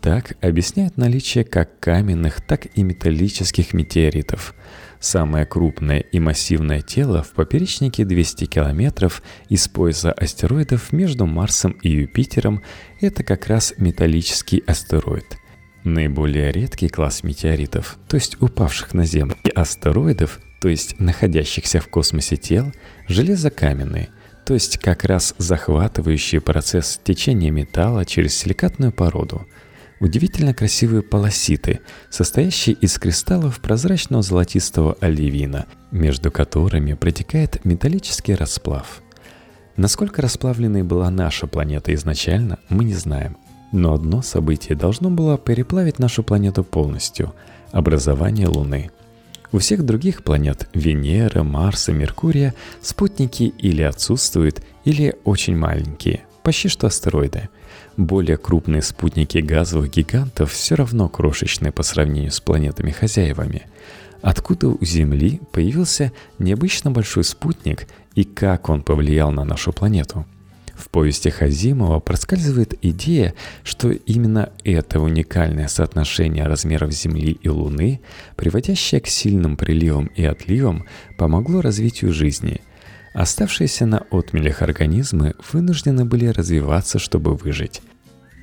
так 0.00 0.36
объясняют 0.40 0.96
наличие 0.96 1.44
как 1.44 1.80
каменных, 1.80 2.40
так 2.40 2.66
и 2.76 2.82
металлических 2.82 3.74
метеоритов. 3.74 4.54
Самое 5.00 5.44
крупное 5.44 6.00
и 6.00 6.20
массивное 6.20 6.80
тело 6.80 7.22
в 7.22 7.32
поперечнике 7.32 8.04
200 8.04 8.46
километров 8.46 9.22
из 9.48 9.68
пояса 9.68 10.12
астероидов 10.12 10.92
между 10.92 11.26
Марсом 11.26 11.72
и 11.82 11.90
Юпитером– 11.90 12.62
это 13.00 13.22
как 13.22 13.48
раз 13.48 13.74
металлический 13.76 14.62
астероид. 14.66 15.36
Наиболее 15.84 16.52
редкий 16.52 16.88
класс 16.88 17.22
метеоритов, 17.22 17.98
то 18.08 18.16
есть 18.16 18.40
упавших 18.40 18.94
на 18.94 19.04
Землю, 19.04 19.36
и 19.44 19.50
астероидов, 19.50 20.40
то 20.60 20.68
есть 20.68 20.98
находящихся 20.98 21.80
в 21.80 21.88
космосе 21.88 22.36
тел, 22.36 22.72
железокаменные– 23.08 24.10
то 24.48 24.54
есть 24.54 24.78
как 24.78 25.04
раз 25.04 25.34
захватывающий 25.36 26.40
процесс 26.40 26.98
течения 27.04 27.50
металла 27.50 28.06
через 28.06 28.34
силикатную 28.34 28.92
породу– 28.92 29.46
удивительно 30.00 30.54
красивые 30.54 31.02
полоситы, 31.02 31.80
состоящие 32.08 32.74
из 32.76 32.98
кристаллов 32.98 33.60
прозрачного 33.60 34.22
золотистого 34.22 34.96
оливина, 35.02 35.66
между 35.90 36.30
которыми 36.30 36.94
протекает 36.94 37.62
металлический 37.66 38.34
расплав. 38.34 39.02
Насколько 39.76 40.22
расплавленной 40.22 40.82
была 40.82 41.10
наша 41.10 41.46
планета 41.46 41.92
изначально, 41.92 42.58
мы 42.70 42.84
не 42.84 42.94
знаем. 42.94 43.36
Но 43.70 43.92
одно 43.92 44.22
событие 44.22 44.78
должно 44.78 45.10
было 45.10 45.36
переплавить 45.36 45.98
нашу 45.98 46.22
планету 46.22 46.64
полностью– 46.64 47.34
образование 47.70 48.48
Луны. 48.48 48.90
У 49.50 49.58
всех 49.58 49.84
других 49.84 50.22
планет– 50.22 50.68
Венеры, 50.74 51.42
Марса, 51.42 51.92
Меркурия– 51.92 52.54
спутники 52.82 53.44
или 53.58 53.82
отсутствуют, 53.82 54.62
или 54.84 55.16
очень 55.24 55.56
маленькие, 55.56 56.24
почти 56.42 56.68
что 56.68 56.86
астероиды– 56.86 57.48
более 57.98 58.36
крупные 58.36 58.80
спутники 58.80 59.38
газовых 59.38 59.90
гигантов 59.90 60.52
все 60.52 60.76
равно 60.76 61.08
крошечные 61.08 61.72
по 61.72 61.82
сравнению 61.82 62.30
с 62.30 62.40
планетами-хозяевами. 62.40 63.62
Откуда 64.22 64.68
у 64.68 64.84
Земли 64.84 65.40
появился 65.52 66.12
необычно 66.38 66.90
большой 66.92 67.24
спутник 67.24 67.88
и 68.14 68.24
как 68.24 68.68
он 68.68 68.82
повлиял 68.82 69.32
на 69.32 69.44
нашу 69.44 69.72
планету? 69.72 70.26
В 70.78 70.90
повестях 70.90 71.42
Азимова 71.42 71.98
проскальзывает 71.98 72.74
идея, 72.82 73.34
что 73.64 73.90
именно 73.90 74.52
это 74.64 75.00
уникальное 75.00 75.68
соотношение 75.68 76.46
размеров 76.46 76.92
Земли 76.92 77.32
и 77.32 77.48
Луны, 77.48 78.00
приводящее 78.36 79.00
к 79.00 79.08
сильным 79.08 79.56
приливам 79.56 80.06
и 80.06 80.24
отливам, 80.24 80.86
помогло 81.18 81.60
развитию 81.60 82.12
жизни– 82.12 82.62
Оставшиеся 83.18 83.84
на 83.84 84.04
отмелях 84.12 84.62
организмы 84.62 85.34
вынуждены 85.52 86.04
были 86.04 86.26
развиваться, 86.26 87.00
чтобы 87.00 87.34
выжить. 87.34 87.80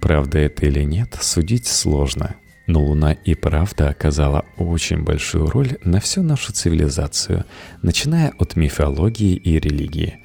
Правда 0.02 0.40
это 0.40 0.66
или 0.66 0.82
нет, 0.84 1.18
судить 1.22 1.68
сложно. 1.68 2.36
Но 2.68 2.84
Луна 2.84 3.14
и 3.14 3.36
правда 3.36 3.90
оказала 3.90 4.44
очень 4.58 5.04
большую 5.04 5.50
роль 5.50 5.78
на 5.84 6.02
всю 6.02 6.24
нашу 6.24 6.52
цивилизацию, 6.52 7.46
начиная 7.84 8.34
от 8.38 8.56
мифологии 8.56 9.36
и 9.36 9.60
религии. 9.60 10.25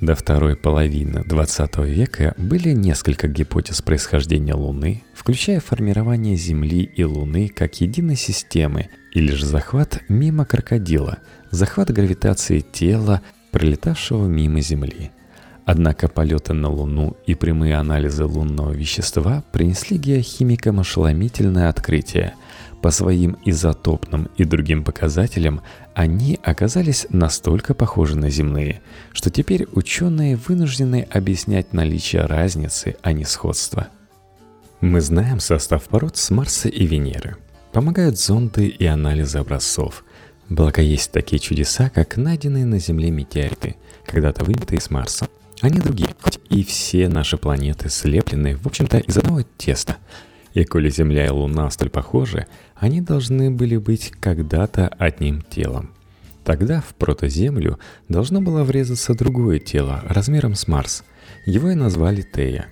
До 0.00 0.14
второй 0.14 0.56
половины 0.56 1.22
20 1.24 1.76
века 1.80 2.34
были 2.38 2.70
несколько 2.70 3.28
гипотез 3.28 3.82
происхождения 3.82 4.54
Луны, 4.54 5.02
включая 5.12 5.60
формирование 5.60 6.36
Земли 6.36 6.84
и 6.84 7.04
Луны 7.04 7.48
как 7.48 7.82
единой 7.82 8.16
системы, 8.16 8.88
или 9.12 9.30
же 9.32 9.44
захват 9.44 10.00
мимо 10.08 10.46
крокодила, 10.46 11.18
захват 11.50 11.90
гравитации 11.90 12.60
тела, 12.60 13.20
пролетавшего 13.50 14.26
мимо 14.26 14.62
Земли. 14.62 15.10
Однако 15.66 16.08
полеты 16.08 16.54
на 16.54 16.70
Луну 16.70 17.18
и 17.26 17.34
прямые 17.34 17.76
анализы 17.76 18.24
лунного 18.24 18.72
вещества 18.72 19.44
принесли 19.52 19.98
геохимикам 19.98 20.80
ошеломительное 20.80 21.68
открытие. 21.68 22.32
По 22.80 22.90
своим 22.90 23.36
изотопным 23.44 24.30
и 24.38 24.44
другим 24.44 24.82
показателям 24.82 25.60
они 25.94 26.38
оказались 26.42 27.06
настолько 27.10 27.74
похожи 27.74 28.16
на 28.16 28.30
земные, 28.30 28.80
что 29.12 29.30
теперь 29.30 29.66
ученые 29.72 30.36
вынуждены 30.36 31.06
объяснять 31.10 31.72
наличие 31.72 32.22
разницы, 32.22 32.96
а 33.02 33.12
не 33.12 33.24
сходства. 33.24 33.88
Мы 34.80 35.00
знаем 35.00 35.40
состав 35.40 35.84
пород 35.84 36.16
с 36.16 36.30
Марса 36.30 36.68
и 36.68 36.86
Венеры. 36.86 37.36
Помогают 37.72 38.18
зонды 38.18 38.66
и 38.66 38.86
анализы 38.86 39.38
образцов– 39.38 40.04
Благо 40.50 40.82
есть 40.82 41.12
такие 41.12 41.38
чудеса, 41.38 41.90
как 41.90 42.16
найденные 42.16 42.64
на 42.64 42.80
Земле 42.80 43.12
метеориты, 43.12 43.76
когда-то 44.04 44.44
вынятые 44.44 44.80
с 44.80 44.90
Марса. 44.90 45.28
Они 45.60 45.78
другие, 45.78 46.10
хоть 46.20 46.40
и 46.50 46.64
все 46.64 47.08
наши 47.08 47.36
планеты 47.36 47.88
слеплены, 47.88 48.56
в 48.56 48.66
общем-то, 48.66 48.98
из 48.98 49.16
одного 49.16 49.42
теста. 49.56 49.98
И 50.54 50.64
коли 50.64 50.90
Земля 50.90 51.26
и 51.26 51.30
Луна 51.30 51.70
столь 51.70 51.90
похожи, 51.90 52.46
они 52.74 53.00
должны 53.00 53.50
были 53.50 53.76
быть 53.76 54.12
когда-то 54.20 54.88
одним 54.88 55.42
телом. 55.42 55.90
Тогда 56.44 56.80
в 56.80 56.94
протоземлю 56.94 57.78
должно 58.08 58.40
было 58.40 58.64
врезаться 58.64 59.14
другое 59.14 59.58
тело 59.58 60.02
размером 60.08 60.54
с 60.54 60.66
Марс. 60.66 61.04
Его 61.46 61.70
и 61.70 61.74
назвали 61.74 62.22
Тея, 62.22 62.66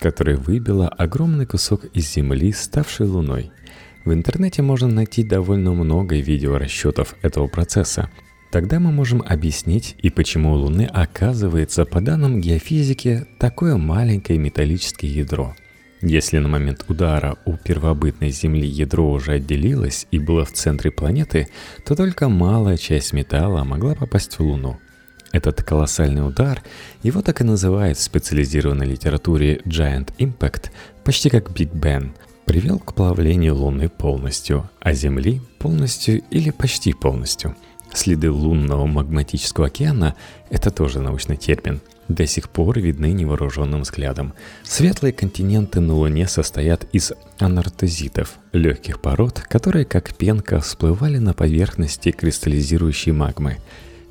которое 0.00 0.36
выбило 0.36 0.88
огромный 0.88 1.46
кусок 1.46 1.86
из 1.86 2.12
Земли, 2.12 2.52
ставшей 2.52 3.06
Луной– 3.06 3.50
в 4.04 4.12
интернете 4.12 4.60
можно 4.60 4.86
найти 4.86 5.24
довольно 5.24 5.72
много 5.72 6.16
видеорасчетов 6.16 7.16
этого 7.22 7.46
процесса. 7.46 8.10
Тогда 8.50 8.78
мы 8.78 8.92
можем 8.92 9.22
объяснить 9.26 9.96
и 10.02 10.10
почему 10.10 10.52
у 10.52 10.56
Луны 10.56 10.84
оказывается, 10.92 11.86
по 11.86 12.02
данным 12.02 12.40
геофизики, 12.40 13.26
такое 13.38 13.76
маленькое 13.76 14.38
металлическое 14.38 15.10
ядро. 15.10 15.54
Если 16.06 16.36
на 16.36 16.48
момент 16.48 16.84
удара 16.88 17.38
у 17.46 17.56
первобытной 17.56 18.28
Земли 18.28 18.66
ядро 18.66 19.10
уже 19.10 19.32
отделилось 19.32 20.06
и 20.10 20.18
было 20.18 20.44
в 20.44 20.52
центре 20.52 20.90
планеты, 20.90 21.48
то 21.82 21.96
только 21.96 22.28
малая 22.28 22.76
часть 22.76 23.14
металла 23.14 23.64
могла 23.64 23.94
попасть 23.94 24.34
в 24.34 24.40
Луну. 24.40 24.76
Этот 25.32 25.62
колоссальный 25.62 26.26
удар, 26.28 26.62
его 27.02 27.22
так 27.22 27.40
и 27.40 27.44
называют 27.44 27.96
в 27.96 28.02
специализированной 28.02 28.84
литературе 28.84 29.62
Giant 29.64 30.10
Impact, 30.18 30.66
почти 31.04 31.30
как 31.30 31.50
Big 31.52 31.72
Bang– 31.72 32.10
привел 32.44 32.78
к 32.78 32.92
плавлению 32.92 33.54
Луны 33.54 33.88
полностью, 33.88 34.68
а 34.80 34.92
Земли 34.92 35.40
полностью 35.58 36.20
или 36.28 36.50
почти 36.50 36.92
полностью. 36.92 37.56
Следы 37.94 38.30
лунного 38.30 38.84
магматического 38.84 39.68
океана– 39.68 40.16
это 40.50 40.70
тоже 40.70 41.00
научный 41.00 41.38
термин– 41.38 41.80
до 42.08 42.26
сих 42.26 42.48
пор 42.50 42.78
видны 42.78 43.12
невооруженным 43.12 43.82
взглядом. 43.82 44.34
Светлые 44.62 45.12
континенты 45.12 45.80
на 45.80 45.94
Луне 45.94 46.28
состоят 46.28 46.86
из 46.92 47.12
анартезитов, 47.38 48.38
легких 48.52 49.00
пород, 49.00 49.40
которые 49.40 49.84
как 49.84 50.14
пенка 50.14 50.60
всплывали 50.60 51.18
на 51.18 51.34
поверхности 51.34 52.10
кристаллизирующей 52.10 53.12
магмы. 53.12 53.58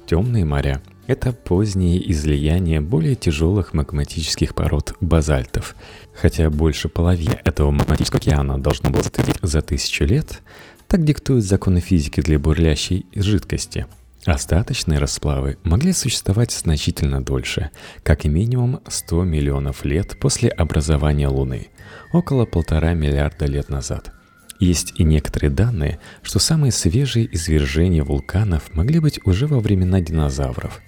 Темные 0.06 0.46
моря– 0.46 0.82
это 1.08 1.32
поздние 1.34 2.12
излияния 2.12 2.82
более 2.82 3.16
тяжелых 3.16 3.74
магматических 3.74 4.56
пород 4.56 4.96
базальтов– 5.00 5.76
Хотя 6.14 6.50
больше 6.50 6.90
половины 6.90 7.40
этого 7.44 7.72
магматического 7.72 8.20
океана 8.20 8.62
должно 8.62 8.90
было 8.90 9.04
затвердить 9.04 9.40
за 9.42 9.62
тысячу 9.62 10.06
лет, 10.06 10.42
так 10.88 11.04
диктуют 11.04 11.44
законы 11.44 11.80
физики 11.80 12.22
для 12.22 12.38
бурлящей 12.38 13.08
жидкости. 13.16 13.88
Остаточные 14.26 15.00
расплавы 15.00 15.58
могли 15.64 15.92
существовать 15.92 16.52
значительно 16.52 17.22
дольше, 17.22 17.72
как 18.04 18.24
и 18.24 18.30
минимум 18.30 18.80
100 18.88 19.26
миллионов 19.26 19.84
лет 19.84 20.18
после 20.18 20.50
образования 20.50 21.28
Луны, 21.28 21.68
около 22.14 22.46
полтора 22.46 22.94
миллиарда 22.94 23.46
лет 23.46 23.68
назад. 23.68 24.14
Есть 24.60 24.94
и 24.98 25.04
некоторые 25.04 25.50
данные, 25.50 26.00
что 26.22 26.40
самые 26.40 26.72
свежие 26.72 27.28
извержения 27.36 28.02
вулканов 28.02 28.74
могли 28.74 29.00
быть 29.00 29.20
уже 29.26 29.46
во 29.46 29.60
времена 29.60 30.00
динозавров. 30.00 30.80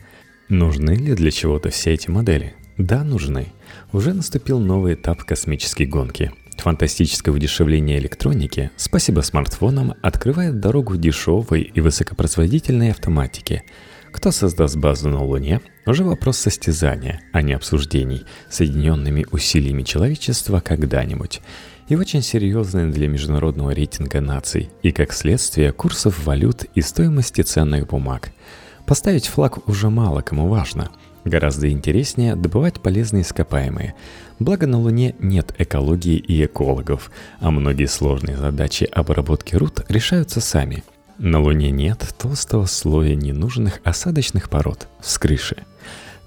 Нужны 0.47 0.91
ли 0.91 1.13
для 1.13 1.31
чего-то 1.31 1.71
все 1.71 1.91
эти 1.91 2.09
модели? 2.09 2.55
Да, 2.77 3.03
нужны. 3.03 3.47
Уже 3.91 4.13
наступил 4.13 4.59
новый 4.59 4.93
этап 4.93 5.23
космической 5.23 5.85
гонки. 5.85 6.31
Фантастическое 6.57 7.31
удешевление 7.31 7.99
электроники, 7.99 8.71
спасибо 8.75 9.21
смартфонам, 9.21 9.93
открывает 10.01 10.59
дорогу 10.59 10.97
дешевой 10.97 11.61
и 11.61 11.81
высокопроизводительной 11.81 12.91
автоматике. 12.91 13.63
Кто 14.11 14.31
создаст 14.31 14.77
базу 14.77 15.09
на 15.09 15.23
Луне, 15.23 15.61
уже 15.85 16.03
вопрос 16.03 16.37
состязания, 16.37 17.21
а 17.33 17.41
не 17.41 17.53
обсуждений, 17.53 18.23
соединенными 18.49 19.27
усилиями 19.31 19.83
человечества 19.83 20.59
когда-нибудь. 20.59 21.41
И 21.89 21.95
очень 21.95 22.23
серьезный 22.23 22.91
для 22.91 23.07
международного 23.07 23.71
рейтинга 23.71 24.21
наций, 24.21 24.69
и 24.81 24.91
как 24.91 25.13
следствие 25.13 25.71
курсов 25.71 26.25
валют 26.25 26.63
и 26.73 26.81
стоимости 26.81 27.41
ценных 27.41 27.87
бумаг. 27.87 28.31
Поставить 28.87 29.27
флаг 29.27 29.67
уже 29.67 29.89
мало 29.89 30.21
кому 30.21 30.47
важно– 30.47 30.89
Гораздо 31.25 31.71
интереснее 31.71 32.35
добывать 32.35 32.79
полезные 32.79 33.23
ископаемые. 33.23 33.95
Благо 34.37 34.67
на 34.67 34.79
Луне 34.79 35.15
нет 35.17 35.55
экологии 35.57 36.17
и 36.17 36.45
экологов, 36.45 37.09
а 37.39 37.49
многие 37.49 37.87
сложные 37.87 38.37
задачи 38.37 38.83
обработки 38.83 39.55
руд 39.55 39.83
решаются 39.89 40.39
сами. 40.39 40.83
На 41.17 41.41
Луне 41.41 41.71
нет 41.71 42.13
толстого 42.19 42.67
слоя 42.67 43.15
ненужных 43.15 43.79
осадочных 43.83 44.51
пород 44.51 44.87
с 45.01 45.17
крыши. 45.17 45.57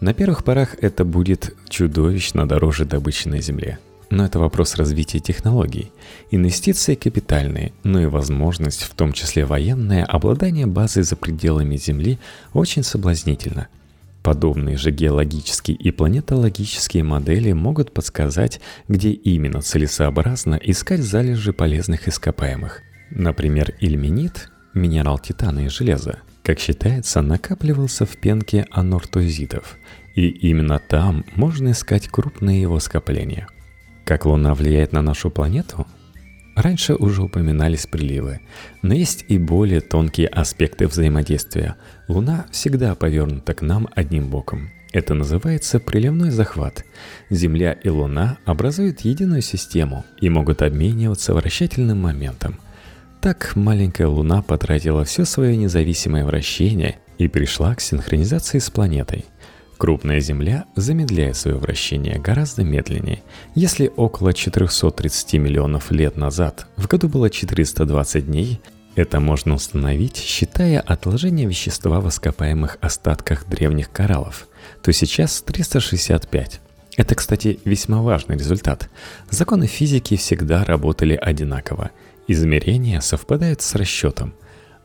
На 0.00 0.14
первых 0.14 0.42
порах 0.42 0.74
это 0.80 1.04
будет 1.04 1.54
чудовищно 1.68 2.48
дороже 2.48 2.84
добычи 2.84 3.28
на 3.28 3.40
Земле. 3.40 3.78
Но 4.11 4.24
это 4.24 4.40
вопрос 4.40 4.74
развития 4.74 5.20
технологий. 5.20 5.92
Инвестиции 6.32 6.96
капитальные, 6.96 7.72
но 7.84 8.00
и 8.00 8.06
возможность, 8.06 8.82
в 8.82 8.94
том 8.94 9.12
числе 9.12 9.44
военное, 9.44 10.04
обладание 10.04 10.66
базой 10.66 11.04
за 11.04 11.14
пределами 11.14 11.76
Земли 11.76 12.18
очень 12.52 12.82
соблазнительно– 12.82 13.68
Подобные 14.29 14.77
же 14.77 14.91
геологические 14.91 15.75
и 15.75 15.91
планетологические 15.91 17.03
модели 17.03 17.53
могут 17.53 17.95
подсказать, 17.95 18.61
где 18.87 19.11
именно 19.11 19.62
целесообразно 19.62 20.61
искать 20.62 21.01
залежи 21.01 21.55
полезных 21.55 22.09
ископаемых. 22.09 22.83
Например, 23.11 23.73
ильменит, 23.81 24.51
минерал 24.75 25.19
титана 25.19 25.61
и 25.61 25.69
железа, 25.69 26.19
как 26.43 26.59
считается, 26.59 27.23
накапливался 27.23 28.05
в 28.05 28.19
пенке 28.19 28.67
анортозитов, 28.71 29.79
и 30.14 30.29
именно 30.29 30.79
там 30.79 31.25
можно 31.35 31.71
искать 31.71 32.09
крупные 32.09 32.61
его 32.61 32.81
скопления. 32.81 33.49
Как 34.05 34.27
Луна 34.27 34.53
влияет 34.55 34.93
на 34.93 35.01
нашу 35.01 35.31
планету? 35.31 35.87
Раньше 36.62 36.94
уже 36.94 37.23
упоминались 37.23 37.87
приливы. 37.87 38.40
Но 38.83 38.94
есть 38.94 39.25
и 39.29 39.38
более 39.38 39.81
тонкие 39.81 40.29
аспекты 40.29 40.87
взаимодействия. 40.87 41.77
Луна 42.09 42.47
всегда 42.51 42.94
повернута 42.94 43.55
к 43.55 43.62
нам 43.62 43.88
одним 43.94 44.29
боком. 44.29 44.71
Это 44.92 45.14
называется 45.14 45.81
приливной 45.81 46.31
захват. 46.31 46.85
Земля 47.31 47.73
и 47.73 47.88
Луна 47.88 48.38
образуют 48.44 49.01
единую 49.01 49.42
систему 49.42 50.05
и 50.21 50.31
могут 50.31 50.62
обмениваться 50.62 51.35
вращательным 51.35 52.01
моментом. 52.01 52.59
Так 53.21 53.55
маленькая 53.55 54.07
Луна 54.07 54.42
потратила 54.42 55.05
все 55.05 55.25
свое 55.25 55.57
независимое 55.57 56.25
вращение 56.25 56.99
и 57.18 57.29
пришла 57.29 57.75
к 57.75 57.81
синхронизации 57.81 58.59
с 58.59 58.71
планетой. 58.71 59.27
Крупная 59.79 60.19
Земля 60.19 60.64
замедляет 60.75 61.37
свое 61.37 61.57
вращение 61.57 62.19
гораздо 62.19 62.64
медленнее. 62.64 63.23
Если 63.55 63.93
около 63.95 64.35
430 64.35 65.35
миллионов 65.35 65.93
лет 65.93 66.17
назад 66.17 66.67
в 66.77 66.88
году 66.88 67.09
было 67.09 67.31
420 67.31 68.27
дней, 68.27 68.61
это 68.97 69.21
можно 69.21 69.55
установить, 69.55 70.17
считая 70.17 70.81
отложение 70.81 71.47
вещества 71.47 72.01
в 72.01 72.09
ископаемых 72.09 72.79
остатках 72.81 73.47
древних 73.47 73.93
кораллов, 73.93 74.49
то 74.83 74.93
сейчас 74.93 75.41
365. 75.43 76.61
Это, 76.97 77.14
кстати, 77.14 77.61
весьма 77.64 78.03
важный 78.03 78.37
результат. 78.37 78.91
Законы 79.31 79.69
физики 79.69 80.17
всегда 80.17 80.64
работали 80.64 81.14
одинаково. 81.14 81.93
Измерения 82.27 82.99
совпадают 82.99 83.62
с 83.62 83.77
расчетом. 83.77 84.35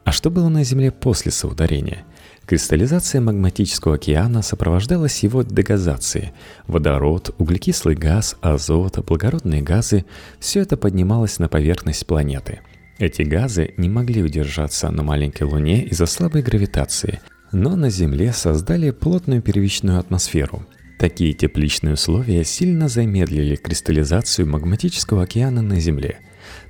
А 0.03 0.11
что 0.11 0.29
было 0.29 0.49
на 0.49 0.63
Земле 0.63 0.91
после 0.91 1.31
соударения? 1.31 2.05
Кристаллизация 2.45 3.21
магматического 3.21 3.95
океана 3.95 4.41
сопровождалась 4.41 5.23
его 5.23 5.43
дегазацией. 5.43 6.33
Водород, 6.67 7.33
углекислый 7.37 7.95
газ, 7.95 8.35
азот, 8.41 8.99
благородные 9.05 9.61
газы– 9.61 10.05
все 10.39 10.61
это 10.61 10.77
поднималось 10.77 11.39
на 11.39 11.47
поверхность 11.47 12.05
планеты– 12.05 12.59
эти 12.99 13.23
газы 13.23 13.73
не 13.77 13.89
могли 13.89 14.21
удержаться 14.21 14.89
на 14.91 15.03
маленькой 15.03 15.43
Луне 15.43 15.83
из-за 15.85 16.05
слабой 16.05 16.43
гравитации, 16.43 17.21
но 17.51 17.75
на 17.75 17.89
Земле 17.89 18.31
создали 18.33 18.91
плотную 18.91 19.41
первичную 19.41 19.99
атмосферу. 19.99 20.65
Такие 20.99 21.33
тепличные 21.33 21.95
условия 21.95 22.43
сильно 22.43 22.87
замедлили 22.87 23.55
кристаллизацию 23.55 24.47
магматического 24.47 25.23
океана 25.23 25.61
на 25.61 25.79
Земле. 25.79 26.19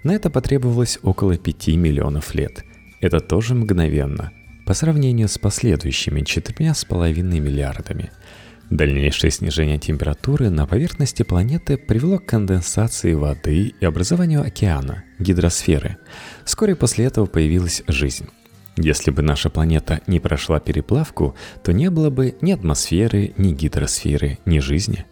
На 0.04 0.16
это 0.16 0.30
потребовалось 0.30 0.98
около 1.04 1.38
5 1.38 1.68
миллионов 1.76 2.34
лет. 2.34 2.64
Это 3.02 3.20
тоже 3.20 3.54
мгновенно, 3.54 4.32
по 4.66 4.74
сравнению 4.74 5.28
с 5.28 5.38
последующими 5.38 6.22
4,5 6.22 7.22
миллиардами– 7.22 8.12
Дальнейшее 8.70 9.30
снижение 9.30 9.78
температуры 9.78 10.50
на 10.50 10.66
поверхности 10.66 11.22
планеты 11.22 11.78
привело 11.78 12.18
к 12.18 12.26
конденсации 12.26 13.14
воды 13.14 13.74
и 13.80 13.86
образованию 13.86 14.42
океана, 14.42 15.04
гидросферы. 15.20 15.98
Вскоре 16.44 16.76
после 16.76 17.06
этого 17.06 17.28
появилась 17.28 17.84
жизнь. 17.88 18.30
Если 18.76 19.12
бы 19.12 19.22
наша 19.22 19.52
планета 19.52 20.02
не 20.08 20.20
прошла 20.20 20.60
переплавку, 20.60 21.36
то 21.64 21.72
не 21.72 21.92
было 21.92 22.10
бы 22.10 22.36
ни 22.42 22.52
атмосферы, 22.52 23.34
ни 23.38 23.54
гидросферы, 23.54 24.40
ни 24.46 24.58
жизни. 24.58 25.06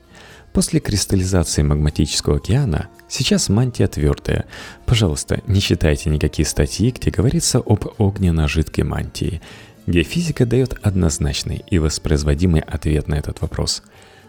После 0.53 0.79
кристаллизации 0.79 1.61
магматического 1.63 2.37
океана 2.37 2.89
сейчас 3.07 3.49
мантия 3.49 3.87
твердая. 3.87 4.45
Пожалуйста, 4.85 5.41
не 5.47 5.61
читайте 5.61 6.09
никакие 6.09 6.45
статьи, 6.45 6.91
где 6.91 7.09
говорится 7.09 7.59
об 7.59 7.85
огненно-жидкой 7.97 8.83
мантии– 8.83 9.41
Геофизика 9.87 10.45
дает 10.45 10.77
однозначный 10.83 11.63
и 11.69 11.79
воспроизводимый 11.79 12.61
ответ 12.61 13.07
на 13.07 13.15
этот 13.15 13.41
вопрос. 13.41 13.81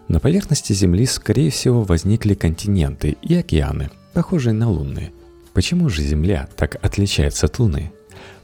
На 0.08 0.18
поверхности 0.18 0.72
Земли, 0.72 1.06
скорее 1.06 1.50
всего, 1.50 1.82
возникли 1.82 2.34
континенты 2.34 3.16
и 3.22 3.34
океаны, 3.34 3.90
похожие 4.14 4.54
на 4.54 4.70
лунные. 4.70 5.12
Почему 5.52 5.88
же 5.88 6.02
Земля 6.02 6.48
так 6.56 6.76
отличается 6.82 7.46
от 7.46 7.58
Луны? 7.58 7.92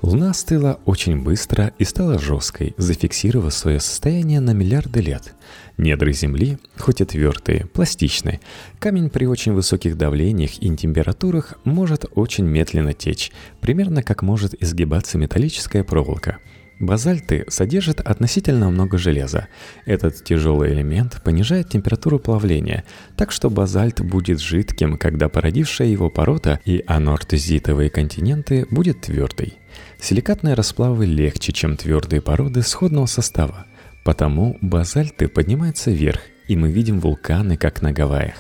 Луна 0.01 0.31
остыла 0.31 0.79
очень 0.85 1.23
быстро 1.23 1.73
и 1.79 1.85
стала 1.85 2.19
жесткой, 2.19 2.75
зафиксировав 2.77 3.53
свое 3.53 3.81
состояние 3.81 4.39
на 4.39 4.53
миллиарды 4.53 5.01
лет. 5.01 5.35
Недры 5.77 6.13
Земли, 6.13 6.59
хоть 6.77 7.01
и 7.01 7.05
твердые, 7.05 7.67
пластичны. 7.67 8.41
Камень 8.79 9.11
при 9.11 9.27
очень 9.27 9.53
высоких 9.53 9.99
давлениях 9.99 10.63
и 10.63 10.77
температурах 10.77 11.59
может 11.65 12.05
очень 12.15 12.45
медленно 12.45 12.93
течь, 12.93 13.33
примерно 13.61 14.05
как 14.05 14.23
может 14.23 14.55
изгибаться 14.63 15.19
металлическая 15.19 15.83
проволока– 15.83 16.39
Базальты 16.81 17.45
содержат 17.49 18.01
относительно 18.01 18.71
много 18.71 18.99
железа. 18.99 19.49
Этот 19.85 20.23
тяжелый 20.23 20.73
элемент 20.73 21.21
понижает 21.25 21.69
температуру 21.69 22.21
плавления, 22.21 22.85
так 23.17 23.33
что 23.33 23.51
базальт 23.51 24.01
будет 24.01 24.39
жидким, 24.39 24.97
когда 24.97 25.29
породившая 25.29 25.89
его 25.89 26.09
порода 26.09 26.61
и 26.65 26.85
анортезитовые 26.87 27.91
континенты 27.91 28.65
будет 28.71 29.01
твердой. 29.01 29.55
Силикатные 30.01 30.55
расплавы 30.55 31.07
легче, 31.07 31.53
чем 31.53 31.77
твердые 31.77 32.23
породы 32.23 32.63
сходного 32.63 33.07
состава. 33.07 33.67
Потому 34.05 34.57
базальты 34.61 35.27
поднимаются 35.27 35.91
вверх, 35.91 36.21
и 36.47 36.57
мы 36.57 36.71
видим 36.71 37.01
вулканы, 37.01 37.57
как 37.57 37.83
на 37.83 37.93
Гавайях. 37.93 38.37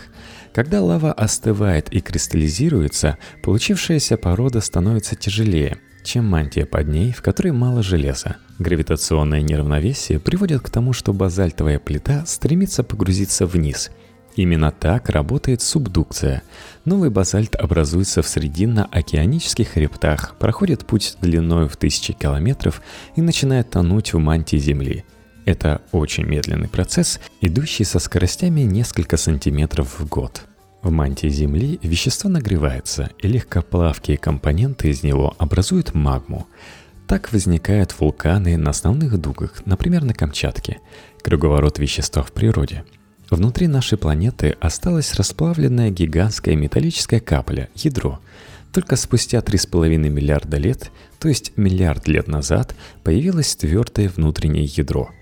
Когда 0.55 0.81
лава 0.81 1.12
остывает 1.12 1.92
и 1.92 2.01
кристаллизируется, 2.01 3.18
получившаяся 3.42 4.16
порода 4.16 4.61
становится 4.61 5.16
тяжелее– 5.16 5.79
чем 6.09 6.25
мантия 6.25 6.64
под 6.64 6.88
ней, 6.88 7.12
в 7.12 7.21
которой 7.21 7.53
мало 7.53 7.83
железа. 7.83 8.37
Гравитационное 8.59 9.42
неравновесие 9.42 10.18
приводит 10.18 10.62
к 10.62 10.71
тому, 10.71 10.94
что 10.94 11.12
базальтовая 11.12 11.79
плита 11.79 12.25
стремится 12.25 12.83
погрузиться 12.83 13.44
вниз. 13.47 13.90
Именно 14.35 14.71
так 14.71 15.11
работает 15.11 15.61
субдукция. 15.61 16.42
Новый 16.87 17.11
базальт 17.11 17.55
образуется 17.57 18.23
в 18.23 18.27
срединно-океанических 18.27 19.68
хребтах, 19.68 20.37
проходит 20.38 20.87
путь 20.87 21.16
длиной 21.21 21.68
в 21.68 21.77
тысячи 21.77 22.14
километров 22.14 22.81
и 23.14 23.21
начинает 23.21 23.68
тонуть 23.71 24.14
в 24.14 24.18
мантии 24.18 24.57
Земли. 24.57 25.05
Это 25.44 25.83
очень 25.92 26.25
медленный 26.25 26.68
процесс, 26.68 27.21
идущий 27.42 27.85
со 27.85 27.99
скоростями 27.99 28.62
несколько 28.62 29.18
сантиметров 29.18 30.01
в 30.01 30.09
год. 30.09 30.48
В 30.83 30.91
мантии 30.91 31.29
Земли 31.29 31.81
вещество 31.83 32.31
нагревается, 32.31 33.11
и 33.19 33.27
легкоплавкие 33.27 34.17
компоненты 34.17 34.91
из 34.91 35.03
него 35.03 35.35
образуют 35.38 35.93
магму. 35.93 36.47
Так 37.09 37.33
возникают 37.33 37.99
вулканы 37.99 38.57
на 38.57 38.71
основных 38.71 39.19
дугах, 39.21 39.62
например, 39.67 40.05
на 40.05 40.14
Камчатке. 40.14 40.79
Круговорот 41.23 41.79
вещества 41.79 42.23
в 42.23 42.31
природе. 42.31 42.85
Внутри 43.29 43.67
нашей 43.67 43.99
планеты 43.99 44.57
осталась 44.61 45.14
расплавленная 45.14 45.91
гигантская 45.91 46.55
металлическая 46.55 47.21
капля– 47.21 47.69
ядро. 47.75 48.21
Только 48.73 48.95
спустя 48.97 49.38
3,5 49.38 49.97
миллиарда 49.97 50.59
лет, 50.59 50.93
то 51.19 51.29
есть 51.29 51.53
миллиард 51.57 52.07
лет 52.07 52.29
назад, 52.29 52.77
появилось 53.03 53.57
твердое 53.57 54.09
внутреннее 54.09 54.64
ядро– 54.64 55.11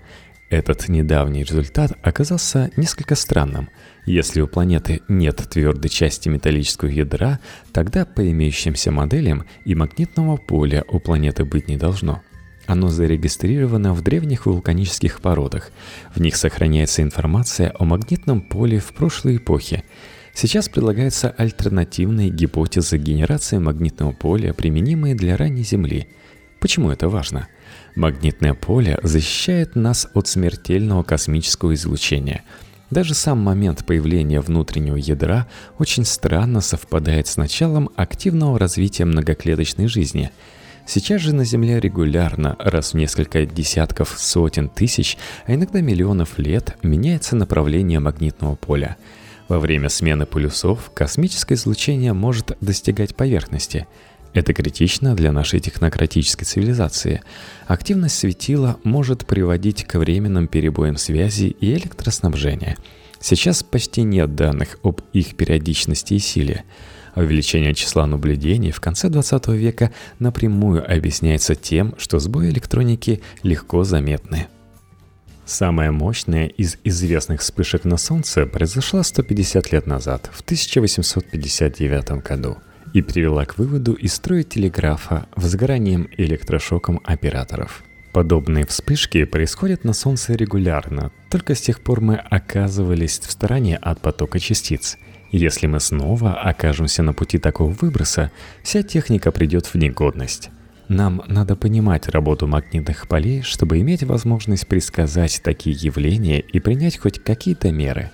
этот 0.49 0.87
недавний 0.87 1.43
результат 1.43 1.91
оказался 2.03 2.71
несколько 2.77 3.15
странным. 3.15 3.69
Если 4.05 4.39
у 4.39 4.47
планеты 4.47 5.01
нет 5.09 5.45
твердой 5.49 5.89
части 5.89 6.29
металлического 6.29 6.87
ядра, 6.87 7.39
тогда 7.73 8.05
по 8.05 8.29
имеющимся 8.31 8.91
моделям 8.91 9.43
и 9.65 9.75
магнитного 9.75 10.37
поля 10.37 10.85
у 10.87 10.99
планеты 10.99 11.43
быть 11.43 11.67
не 11.67 11.75
должно. 11.75 12.21
Оно 12.65 12.87
зарегистрировано 12.87 13.93
в 13.93 14.01
древних 14.01 14.45
вулканических 14.45 15.19
породах. 15.19 15.71
В 16.15 16.21
них 16.21 16.37
сохраняется 16.37 17.01
информация 17.01 17.73
о 17.77 17.83
магнитном 17.83 18.41
поле 18.41 18.79
в 18.79 18.93
прошлой 18.93 19.37
эпохе. 19.37 19.83
Сейчас 20.33 20.69
предлагается 20.69 21.29
альтернативные 21.29 22.29
гипотезы 22.29 22.97
генерации 22.97 23.57
магнитного 23.57 24.13
поля, 24.13 24.53
применимые 24.53 25.13
для 25.13 25.35
ранней 25.35 25.63
Земли. 25.63 26.07
Почему 26.59 26.89
это 26.89 27.09
важно? 27.09 27.49
Магнитное 27.97 28.53
поле 28.53 28.99
защищает 29.01 29.75
нас 29.75 30.07
от 30.13 30.27
смертельного 30.27 31.01
космического 31.01 31.73
излучения. 31.73 32.43
Даже 32.91 33.15
сам 33.15 33.39
момент 33.39 33.87
появления 33.87 34.39
внутреннего 34.39 34.97
ядра 34.97 35.47
очень 35.79 36.05
странно 36.05 36.61
совпадает 36.61 37.25
с 37.25 37.37
началом 37.37 37.89
активного 37.95 38.59
развития 38.59 39.05
многоклеточной 39.05 39.87
жизни. 39.87 40.29
Сейчас 40.85 41.21
же 41.21 41.33
на 41.33 41.43
Земле 41.43 41.79
регулярно, 41.79 42.55
раз 42.59 42.93
в 42.93 42.97
несколько 42.97 43.47
десятков, 43.47 44.13
сотен 44.15 44.69
тысяч, 44.69 45.17
а 45.47 45.55
иногда 45.55 45.81
миллионов 45.81 46.37
лет, 46.37 46.77
меняется 46.83 47.35
направление 47.35 47.99
магнитного 47.99 48.53
поля. 48.53 48.95
Во 49.47 49.57
время 49.59 49.89
смены 49.89 50.27
полюсов 50.27 50.91
космическое 50.93 51.55
излучение 51.55 52.13
может 52.13 52.57
достигать 52.61 53.15
поверхности– 53.15 53.87
это 54.33 54.53
критично 54.53 55.15
для 55.15 55.31
нашей 55.31 55.59
технократической 55.59 56.45
цивилизации. 56.45 57.21
Активность 57.65 58.19
светила 58.19 58.77
может 58.83 59.25
приводить 59.25 59.83
к 59.83 59.97
временным 59.97 60.47
перебоям 60.47 60.97
связи 60.97 61.55
и 61.59 61.73
электроснабжения. 61.73 62.77
Сейчас 63.19 63.63
почти 63.63 64.03
нет 64.03 64.35
данных 64.35 64.77
об 64.83 65.01
их 65.13 65.35
периодичности 65.35 66.13
и 66.13 66.19
силе. 66.19 66.63
Увеличение 67.15 67.73
числа 67.73 68.05
наблюдений 68.05 68.71
в 68.71 68.79
конце 68.79 69.09
20 69.09 69.47
века 69.49 69.91
напрямую 70.19 70.85
объясняется 70.87 71.55
тем, 71.55 71.95
что 71.97 72.19
сбои 72.19 72.49
электроники 72.49 73.23
легко 73.41 73.83
заметны. 73.83 74.47
Самая 75.43 75.91
мощная 75.91 76.47
из 76.47 76.77
известных 76.83 77.41
вспышек 77.41 77.85
на 77.85 77.97
Солнце 77.97 78.45
произошла 78.45 79.01
150 79.01 79.71
лет 79.71 79.87
назад, 79.87 80.29
в 80.31 80.41
1859 80.41 82.23
году– 82.23 82.57
и 82.97 83.03
привела 83.03 83.45
к 83.45 83.59
выводу 83.59 83.93
из 83.93 84.15
строя 84.15 84.41
телеграфа 84.41 85.27
возгоранием 85.35 86.09
электрошоком 86.17 86.99
операторов. 87.03 87.83
Подобные 88.11 88.65
вспышки 88.65 89.23
происходят 89.25 89.83
на 89.83 89.93
Солнце 89.93 90.33
регулярно, 90.33 91.11
только 91.29 91.53
с 91.53 91.61
тех 91.61 91.81
пор 91.81 92.01
мы 92.01 92.15
оказывались 92.15 93.19
в 93.19 93.29
стороне 93.29 93.77
от 93.77 94.01
потока 94.01 94.39
частиц. 94.39 94.97
Если 95.31 95.67
мы 95.67 95.79
снова 95.79 96.41
окажемся 96.41 97.03
на 97.03 97.13
пути 97.13 97.37
такого 97.37 97.69
выброса, 97.69 98.31
вся 98.63 98.81
техника 98.81 99.31
придет 99.31 99.67
в 99.67 99.75
негодность. 99.75 100.49
Нам 100.87 101.21
надо 101.27 101.55
понимать 101.55 102.07
работу 102.07 102.47
магнитных 102.47 103.07
полей, 103.07 103.43
чтобы 103.43 103.79
иметь 103.79 104.01
возможность 104.01 104.67
предсказать 104.67 105.41
такие 105.43 105.77
явления 105.79 106.39
и 106.39 106.59
принять 106.59 106.97
хоть 106.97 107.23
какие-то 107.23 107.71
меры. 107.71 108.09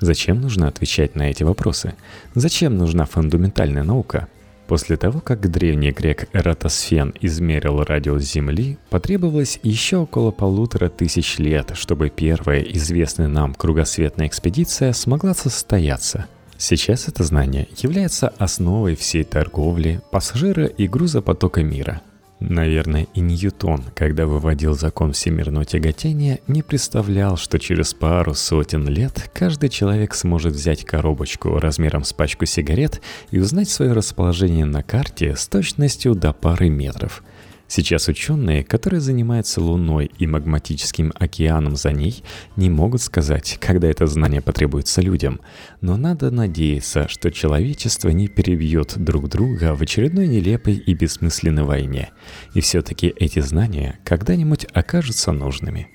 Зачем 0.00 0.40
нужно 0.40 0.68
отвечать 0.68 1.14
на 1.14 1.30
эти 1.30 1.42
вопросы? 1.42 1.94
Зачем 2.34 2.76
нужна 2.76 3.04
фундаментальная 3.04 3.84
наука? 3.84 4.28
После 4.66 4.96
того, 4.96 5.20
как 5.20 5.50
древний 5.50 5.92
грек 5.92 6.28
Эратосфен 6.34 7.14
измерил 7.20 7.82
радиус 7.82 8.22
Земли, 8.22 8.78
потребовалось 8.90 9.58
еще 9.62 9.96
около 9.98 10.30
полутора 10.30 10.88
тысяч 10.88 11.38
лет, 11.38 11.70
чтобы 11.74 12.10
первая 12.10 12.60
известная 12.60 13.28
нам 13.28 13.54
кругосветная 13.54 14.26
экспедиция 14.26 14.92
смогла 14.92 15.34
состояться– 15.34 16.26
Сейчас 16.60 17.06
это 17.06 17.22
знание 17.22 17.68
является 17.76 18.28
основой 18.36 18.96
всей 18.96 19.22
торговли, 19.22 20.00
пассажира 20.10 20.66
и 20.66 20.88
грузопотока 20.88 21.62
мира. 21.62 22.02
Наверное, 22.40 23.08
и 23.14 23.20
Ньютон, 23.20 23.82
когда 23.96 24.26
выводил 24.26 24.74
закон 24.74 25.12
всемирного 25.12 25.64
тяготения, 25.64 26.38
не 26.46 26.62
представлял, 26.62 27.36
что 27.36 27.58
через 27.58 27.94
пару 27.94 28.34
сотен 28.34 28.86
лет 28.88 29.28
каждый 29.34 29.68
человек 29.68 30.14
сможет 30.14 30.54
взять 30.54 30.84
коробочку 30.84 31.58
размером 31.58 32.04
с 32.04 32.12
пачку 32.12 32.46
сигарет 32.46 33.00
и 33.32 33.40
узнать 33.40 33.68
свое 33.68 33.92
расположение 33.92 34.64
на 34.64 34.84
карте 34.84 35.34
с 35.34 35.48
точностью 35.48 36.14
до 36.14 36.32
пары 36.32 36.68
метров– 36.68 37.24
Сейчас 37.68 38.08
ученые, 38.08 38.64
которые 38.64 39.00
занимаются 39.00 39.60
Луной 39.60 40.10
и 40.18 40.26
магматическим 40.26 41.12
океаном 41.14 41.76
за 41.76 41.92
ней, 41.92 42.24
не 42.56 42.70
могут 42.70 43.02
сказать, 43.02 43.58
когда 43.60 43.88
это 43.88 44.06
знание 44.06 44.40
потребуется 44.40 45.02
людям. 45.02 45.40
Но 45.82 45.98
надо 45.98 46.30
надеяться, 46.30 47.08
что 47.08 47.30
человечество 47.30 48.08
не 48.08 48.26
перебьет 48.26 48.94
друг 48.96 49.28
друга 49.28 49.74
в 49.74 49.82
очередной 49.82 50.28
нелепой 50.28 50.74
и 50.74 50.94
бессмысленной 50.94 51.64
войне. 51.64 52.10
И 52.54 52.62
все-таки 52.62 53.12
эти 53.14 53.40
знания 53.40 53.98
когда-нибудь 54.04 54.66
окажутся 54.72 55.32
нужными. 55.32 55.88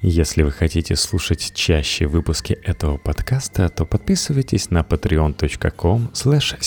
Если 0.00 0.42
вы 0.42 0.52
хотите 0.52 0.96
слушать 0.96 1.52
чаще 1.54 2.06
выпуски 2.06 2.52
этого 2.52 2.98
подкаста, 2.98 3.68
то 3.68 3.84
подписывайтесь 3.84 4.70
на 4.70 4.80
patreon.com 4.80 6.10
slash 6.12 6.58